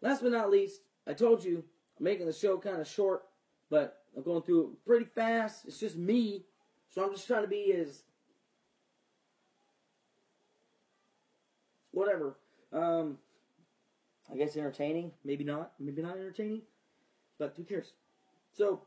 last 0.00 0.22
but 0.22 0.32
not 0.32 0.50
least, 0.50 0.80
I 1.06 1.12
told 1.12 1.44
you 1.44 1.64
I'm 1.98 2.04
making 2.04 2.26
the 2.26 2.32
show 2.32 2.58
kind 2.58 2.80
of 2.80 2.88
short, 2.88 3.24
but 3.70 4.02
I'm 4.16 4.22
going 4.22 4.42
through 4.42 4.62
it 4.62 4.86
pretty 4.86 5.06
fast. 5.06 5.66
It's 5.66 5.78
just 5.78 5.96
me 5.96 6.44
so 6.94 7.02
I'm 7.02 7.12
just 7.12 7.26
trying 7.26 7.42
to 7.42 7.48
be 7.48 7.72
as 7.72 8.04
whatever. 11.90 12.36
Um, 12.72 13.18
I 14.32 14.36
guess 14.36 14.56
entertaining, 14.56 15.10
maybe 15.24 15.42
not, 15.42 15.72
maybe 15.80 16.02
not 16.02 16.16
entertaining, 16.16 16.62
but 17.36 17.54
who 17.56 17.64
cares? 17.64 17.94
So, 18.52 18.82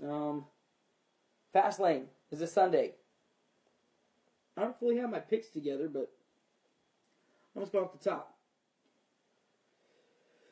um, 0.00 0.44
Fastlane 1.54 2.04
is 2.30 2.40
this 2.40 2.52
Sunday. 2.52 2.94
I 4.56 4.62
don't 4.62 4.78
fully 4.78 4.96
have 4.98 5.10
my 5.10 5.20
picks 5.20 5.48
together, 5.48 5.88
but 5.88 6.10
I'm 7.54 7.62
just 7.62 7.72
start 7.72 7.86
off 7.86 8.00
the 8.00 8.10
top. 8.10 8.34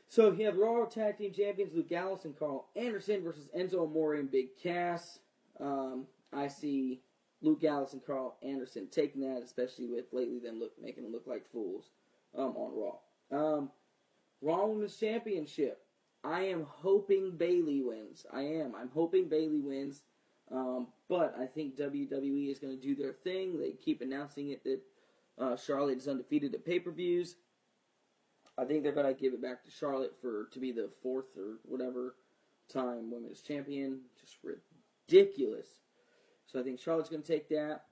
So 0.09 0.33
you 0.33 0.47
have 0.47 0.57
Raw 0.57 0.85
Tag 0.87 1.19
Team 1.19 1.33
Champions 1.33 1.75
Luke 1.75 1.89
Gallows 1.89 2.25
and 2.25 2.39
Karl 2.39 2.69
Anderson 2.77 3.23
versus 3.23 3.49
Enzo 3.57 3.85
Amore 3.85 4.15
and 4.15 4.31
Big 4.31 4.57
Cass. 4.63 5.19
Um, 5.61 6.07
I 6.33 6.49
see 6.49 7.01
Luke 7.43 7.61
Gallows 7.61 7.93
and 7.93 8.05
Karl 8.05 8.37
Anderson 8.43 8.89
taking 8.91 9.23
that, 9.23 9.43
especially 9.43 9.87
with 9.87 10.07
lately 10.13 10.39
them 10.39 10.61
look 10.61 10.73
making 10.81 11.03
them 11.03 11.13
look 11.13 11.27
like 11.27 11.51
fools 11.51 11.91
um, 12.37 12.57
on 12.57 12.73
Raw. 13.31 13.57
Um, 13.57 13.71
Raw 14.41 14.67
Women's 14.67 14.97
Championship. 14.97 15.83
I 16.23 16.43
am 16.43 16.65
hoping 16.69 17.37
Bayley 17.37 17.83
wins. 17.83 18.27
I 18.33 18.43
am. 18.43 18.75
I'm 18.75 18.91
hoping 18.93 19.29
Bayley 19.29 19.61
wins. 19.61 20.03
Um, 20.51 20.89
but 21.09 21.35
I 21.39 21.47
think 21.47 21.77
WWE 21.77 22.51
is 22.51 22.59
going 22.59 22.79
to 22.79 22.83
do 22.83 22.95
their 22.95 23.13
thing. 23.13 23.59
They 23.59 23.73
keep 23.73 24.01
announcing 24.01 24.51
it 24.51 24.63
that 24.65 24.81
uh, 25.39 25.57
Charlotte 25.57 25.99
is 25.99 26.09
undefeated 26.09 26.55
at 26.55 26.65
pay 26.65 26.79
per 26.79 26.91
views. 26.91 27.37
I 28.59 28.65
think 28.65 28.83
they're 28.83 28.93
going 28.93 29.13
to 29.13 29.21
give 29.21 29.35
it 29.35 29.43
back 29.43 29.65
to 29.65 29.71
Charlotte 29.71 30.15
for 30.21 30.47
to 30.53 30.61
be 30.61 30.73
the 30.73 30.89
fourth 31.03 31.37
or 31.37 31.59
whatever 31.65 32.15
time 32.73 33.11
women's 33.11 33.41
champion. 33.41 34.01
Just 34.21 34.37
ridiculous. 34.43 35.67
So 36.47 36.61
I 36.61 36.63
think 36.63 36.81
Charlotte's 36.81 37.11
going 37.11 37.23
to 37.23 37.29
take 37.29 37.49
that. 37.51 37.83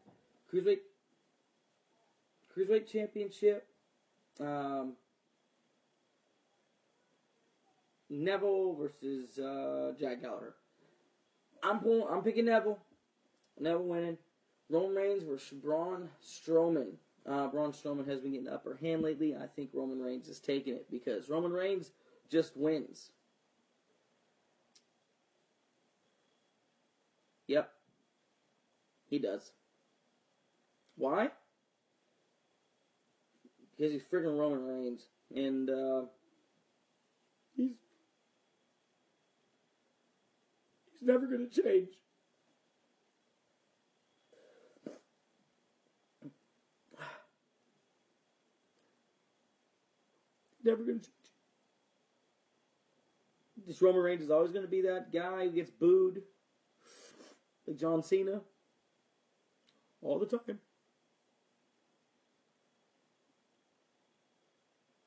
Cruiserweight, 0.52 0.78
Cruiserweight 2.56 2.90
Championship. 2.90 3.66
Um, 4.40 4.94
Neville 8.08 8.74
versus 8.74 9.38
uh, 9.38 9.92
Jack 9.98 10.22
Gallagher. 10.22 10.54
I'm 11.64 11.80
pulling, 11.80 12.06
I'm 12.10 12.22
picking 12.22 12.44
Neville. 12.44 12.78
Neville 13.58 13.84
winning. 13.84 14.18
Roman 14.68 14.94
Reigns 14.94 15.22
versus 15.22 15.58
Braun 15.58 16.08
Strowman. 16.22 16.92
Uh, 17.26 17.48
Braun 17.48 17.72
Strowman 17.72 18.06
has 18.06 18.20
been 18.20 18.32
getting 18.32 18.46
the 18.46 18.54
upper 18.54 18.76
hand 18.80 19.02
lately. 19.02 19.34
I 19.34 19.46
think 19.46 19.70
Roman 19.72 20.00
Reigns 20.00 20.28
is 20.28 20.40
taking 20.40 20.74
it 20.74 20.90
because 20.90 21.30
Roman 21.30 21.52
Reigns 21.52 21.90
just 22.30 22.56
wins. 22.56 23.10
Yep. 27.46 27.70
He 29.08 29.18
does. 29.18 29.52
Why? 30.96 31.30
Because 33.76 33.92
he's 33.92 34.02
freaking 34.02 34.38
Roman 34.38 34.64
Reigns. 34.64 35.02
And, 35.34 35.70
uh, 35.70 36.02
he's. 37.56 37.72
He's 40.92 40.93
never 41.04 41.26
going 41.26 41.48
to 41.48 41.62
change. 41.62 41.88
Never 50.64 50.82
going 50.82 51.00
to 51.00 51.04
change. 51.04 51.14
This 53.66 53.80
Roman 53.80 54.02
Reigns 54.02 54.22
is 54.22 54.30
always 54.30 54.52
going 54.52 54.64
to 54.64 54.70
be 54.70 54.82
that 54.82 55.12
guy 55.12 55.44
who 55.44 55.50
gets 55.50 55.70
booed 55.70 56.22
like 57.66 57.78
John 57.78 58.02
Cena 58.02 58.40
all 60.02 60.18
the 60.18 60.26
time. 60.26 60.58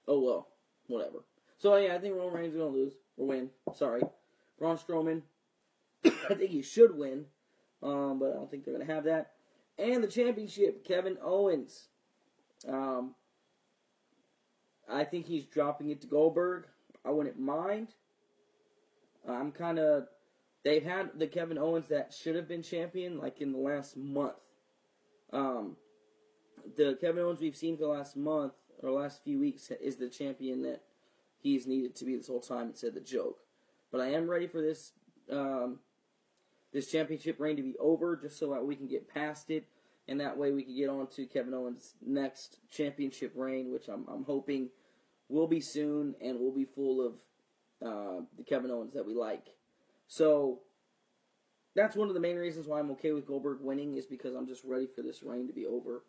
Oh 0.07 0.21
well, 0.21 0.47
whatever. 0.87 1.19
So 1.57 1.75
yeah, 1.75 1.95
I 1.95 1.99
think 1.99 2.15
Roman 2.15 2.33
Reigns 2.33 2.53
is 2.53 2.59
gonna 2.59 2.69
lose 2.69 2.93
or 3.17 3.27
win. 3.27 3.49
Sorry, 3.75 4.01
Braun 4.57 4.77
Strowman. 4.77 5.21
I 6.29 6.33
think 6.33 6.51
he 6.51 6.61
should 6.61 6.95
win, 6.95 7.25
um, 7.81 8.19
but 8.19 8.31
I 8.31 8.33
don't 8.33 8.49
think 8.49 8.65
they're 8.65 8.77
gonna 8.77 8.91
have 8.91 9.05
that. 9.05 9.31
And 9.77 10.03
the 10.03 10.07
championship, 10.07 10.83
Kevin 10.85 11.17
Owens. 11.21 11.89
Um, 12.67 13.15
I 14.89 15.03
think 15.03 15.27
he's 15.27 15.45
dropping 15.45 15.89
it 15.89 16.01
to 16.01 16.07
Goldberg. 16.07 16.65
I 17.05 17.11
wouldn't 17.11 17.39
mind. 17.39 17.89
I'm 19.27 19.51
kind 19.51 19.79
of. 19.79 20.07
They've 20.63 20.83
had 20.83 21.11
the 21.17 21.27
Kevin 21.27 21.57
Owens 21.57 21.87
that 21.89 22.13
should 22.13 22.35
have 22.35 22.47
been 22.47 22.63
champion 22.63 23.19
like 23.19 23.41
in 23.41 23.51
the 23.51 23.59
last 23.59 23.95
month. 23.95 24.33
Um, 25.31 25.77
the 26.75 26.97
Kevin 26.99 27.23
Owens 27.23 27.39
we've 27.39 27.55
seen 27.55 27.77
for 27.77 27.83
the 27.83 27.89
last 27.89 28.17
month 28.17 28.53
or 28.81 28.91
last 28.91 29.23
few 29.23 29.39
weeks 29.39 29.71
is 29.81 29.97
the 29.97 30.09
champion 30.09 30.63
that 30.63 30.81
he's 31.37 31.67
needed 31.67 31.95
to 31.97 32.05
be 32.05 32.15
this 32.15 32.27
whole 32.27 32.41
time. 32.41 32.69
It 32.69 32.77
said 32.77 32.95
the 32.95 33.01
joke, 33.01 33.39
but 33.91 34.01
I 34.01 34.11
am 34.11 34.29
ready 34.29 34.47
for 34.47 34.61
this 34.61 34.93
um, 35.31 35.79
this 36.73 36.91
championship 36.91 37.39
reign 37.39 37.55
to 37.57 37.63
be 37.63 37.75
over, 37.79 38.15
just 38.15 38.37
so 38.37 38.51
that 38.51 38.65
we 38.65 38.75
can 38.75 38.87
get 38.87 39.13
past 39.13 39.49
it, 39.49 39.65
and 40.07 40.19
that 40.19 40.37
way 40.37 40.51
we 40.51 40.63
can 40.63 40.75
get 40.75 40.89
on 40.89 41.07
to 41.07 41.25
Kevin 41.25 41.53
Owens' 41.53 41.95
next 42.05 42.59
championship 42.69 43.33
reign, 43.35 43.71
which 43.71 43.87
I'm, 43.87 44.05
I'm 44.07 44.23
hoping 44.23 44.69
will 45.29 45.47
be 45.47 45.61
soon 45.61 46.15
and 46.21 46.39
will 46.39 46.53
be 46.53 46.65
full 46.65 47.05
of 47.05 47.13
uh, 47.85 48.21
the 48.37 48.43
Kevin 48.43 48.71
Owens 48.71 48.93
that 48.93 49.05
we 49.05 49.13
like. 49.13 49.47
So 50.07 50.59
that's 51.75 51.95
one 51.95 52.07
of 52.07 52.13
the 52.13 52.19
main 52.19 52.37
reasons 52.37 52.67
why 52.67 52.79
I'm 52.79 52.91
okay 52.91 53.11
with 53.11 53.27
Goldberg 53.27 53.59
winning 53.61 53.95
is 53.95 54.05
because 54.05 54.35
I'm 54.35 54.47
just 54.47 54.63
ready 54.63 54.87
for 54.87 55.01
this 55.01 55.21
reign 55.23 55.47
to 55.47 55.53
be 55.53 55.65
over 55.65 56.03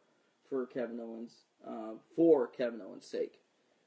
for 0.48 0.66
Kevin 0.66 1.00
Owens, 1.00 1.32
uh, 1.66 1.92
for 2.16 2.46
Kevin 2.46 2.80
Owens' 2.80 3.06
sake, 3.06 3.40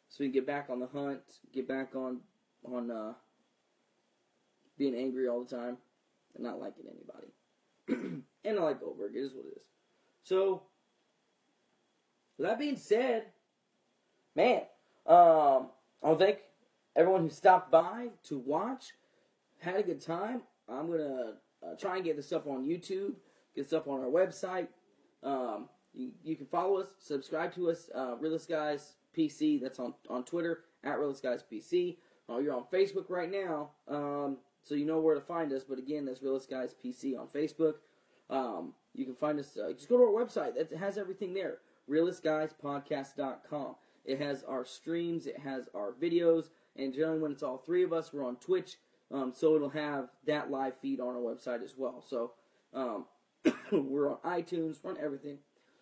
so 0.09 0.17
we 0.19 0.27
can 0.27 0.33
get 0.33 0.45
back 0.45 0.67
on 0.69 0.79
the 0.79 0.87
hunt, 0.87 1.21
get 1.53 1.67
back 1.67 1.95
on 1.95 2.19
on 2.63 2.91
uh, 2.91 3.13
being 4.77 4.93
angry 4.93 5.27
all 5.27 5.43
the 5.43 5.55
time 5.55 5.77
and 6.35 6.43
not 6.43 6.59
liking 6.59 6.85
anybody. 6.85 8.23
and 8.45 8.59
I 8.59 8.61
like 8.61 8.79
Goldberg. 8.79 9.15
It 9.15 9.19
is 9.19 9.33
what 9.33 9.45
it 9.45 9.57
is. 9.57 9.65
So, 10.23 10.63
with 12.37 12.47
that 12.47 12.59
being 12.59 12.77
said, 12.77 13.25
man, 14.35 14.61
um, 15.05 15.69
I 16.03 16.07
want 16.07 16.19
to 16.19 16.25
thank 16.25 16.39
everyone 16.95 17.21
who 17.21 17.29
stopped 17.29 17.71
by 17.71 18.09
to 18.23 18.37
watch. 18.39 18.93
Had 19.59 19.77
a 19.77 19.83
good 19.83 20.01
time. 20.01 20.41
I'm 20.67 20.89
gonna 20.89 21.33
uh, 21.63 21.75
try 21.79 21.97
and 21.97 22.05
get 22.05 22.15
this 22.15 22.31
up 22.31 22.47
on 22.47 22.65
YouTube, 22.65 23.13
get 23.55 23.65
this 23.65 23.73
up 23.73 23.87
on 23.87 23.99
our 23.99 24.09
website. 24.09 24.67
Um, 25.23 25.69
you, 25.93 26.11
you 26.23 26.35
can 26.35 26.47
follow 26.47 26.79
us, 26.79 26.87
subscribe 26.99 27.53
to 27.55 27.69
us, 27.69 27.89
uh, 27.93 28.15
Realist 28.17 28.49
Guys 28.49 28.93
PC. 29.15 29.61
That's 29.61 29.79
on 29.79 29.93
on 30.09 30.23
Twitter 30.23 30.61
at 30.83 30.97
Realist 30.97 31.23
Guys 31.23 31.43
PC. 31.51 31.97
Oh, 32.29 32.39
you're 32.39 32.55
on 32.55 32.63
Facebook 32.71 33.09
right 33.09 33.29
now, 33.29 33.71
um, 33.87 34.37
so 34.63 34.75
you 34.75 34.85
know 34.85 34.99
where 34.99 35.15
to 35.15 35.21
find 35.21 35.51
us. 35.53 35.63
But 35.63 35.79
again, 35.79 36.05
that's 36.05 36.21
Realist 36.21 36.49
Guys 36.49 36.75
PC 36.83 37.19
on 37.19 37.27
Facebook. 37.27 37.75
Um, 38.29 38.73
you 38.93 39.05
can 39.05 39.15
find 39.15 39.39
us. 39.39 39.57
Uh, 39.57 39.73
just 39.73 39.89
go 39.89 39.97
to 39.97 40.03
our 40.03 40.25
website. 40.25 40.55
It 40.55 40.75
has 40.77 40.97
everything 40.97 41.33
there. 41.33 41.57
RealistGuysPodcast.com. 41.89 43.75
It 44.05 44.19
has 44.19 44.43
our 44.43 44.65
streams. 44.65 45.27
It 45.27 45.39
has 45.39 45.69
our 45.75 45.93
videos. 45.93 46.49
And 46.75 46.93
generally, 46.93 47.19
when 47.19 47.31
it's 47.31 47.43
all 47.43 47.57
three 47.57 47.83
of 47.83 47.93
us, 47.93 48.13
we're 48.13 48.25
on 48.25 48.37
Twitch. 48.37 48.77
Um, 49.11 49.33
so 49.35 49.55
it'll 49.55 49.69
have 49.69 50.09
that 50.25 50.49
live 50.49 50.77
feed 50.81 50.99
on 50.99 51.09
our 51.09 51.21
website 51.21 51.63
as 51.63 51.75
well. 51.77 52.03
So 52.07 52.31
um, 52.73 53.05
we're 53.71 54.09
on 54.09 54.17
iTunes, 54.25 54.77
we're 54.81 54.91
on 54.91 54.97
everything. 55.01 55.39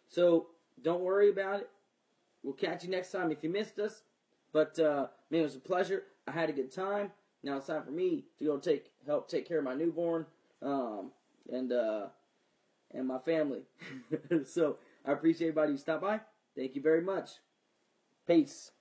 So 0.08 0.48
don't 0.82 1.02
worry 1.02 1.30
about 1.30 1.62
it. 1.62 1.70
We'll 2.44 2.54
catch 2.54 2.84
you 2.84 2.90
next 2.90 3.12
time 3.12 3.32
if 3.32 3.44
you 3.44 3.50
missed 3.50 3.78
us. 3.80 4.02
But 4.52 4.80
uh, 4.80 5.08
man, 5.30 5.42
it 5.42 5.44
was 5.44 5.56
a 5.56 5.60
pleasure. 5.60 6.04
I 6.28 6.32
had 6.32 6.50
a 6.50 6.54
good 6.54 6.72
time. 6.72 7.12
Now 7.44 7.58
it's 7.58 7.68
time 7.68 7.84
for 7.84 7.92
me 7.92 8.26
to 8.38 8.46
go 8.46 8.58
take 8.58 8.92
help 9.06 9.30
take 9.30 9.48
care 9.48 9.60
of 9.60 9.64
my 9.64 9.74
newborn 9.74 10.26
um, 10.62 11.12
and 11.52 11.72
uh, 11.72 12.08
and 12.92 13.08
my 13.08 13.20
family. 13.20 13.62
so 14.46 14.78
I 15.06 15.14
appreciate 15.14 15.50
everybody 15.50 15.72
who 15.74 15.78
stopped 15.78 16.02
by. 16.02 16.22
Thank 16.56 16.76
you 16.76 16.82
very 16.82 17.02
much. 17.02 17.30
Peace. 18.28 18.72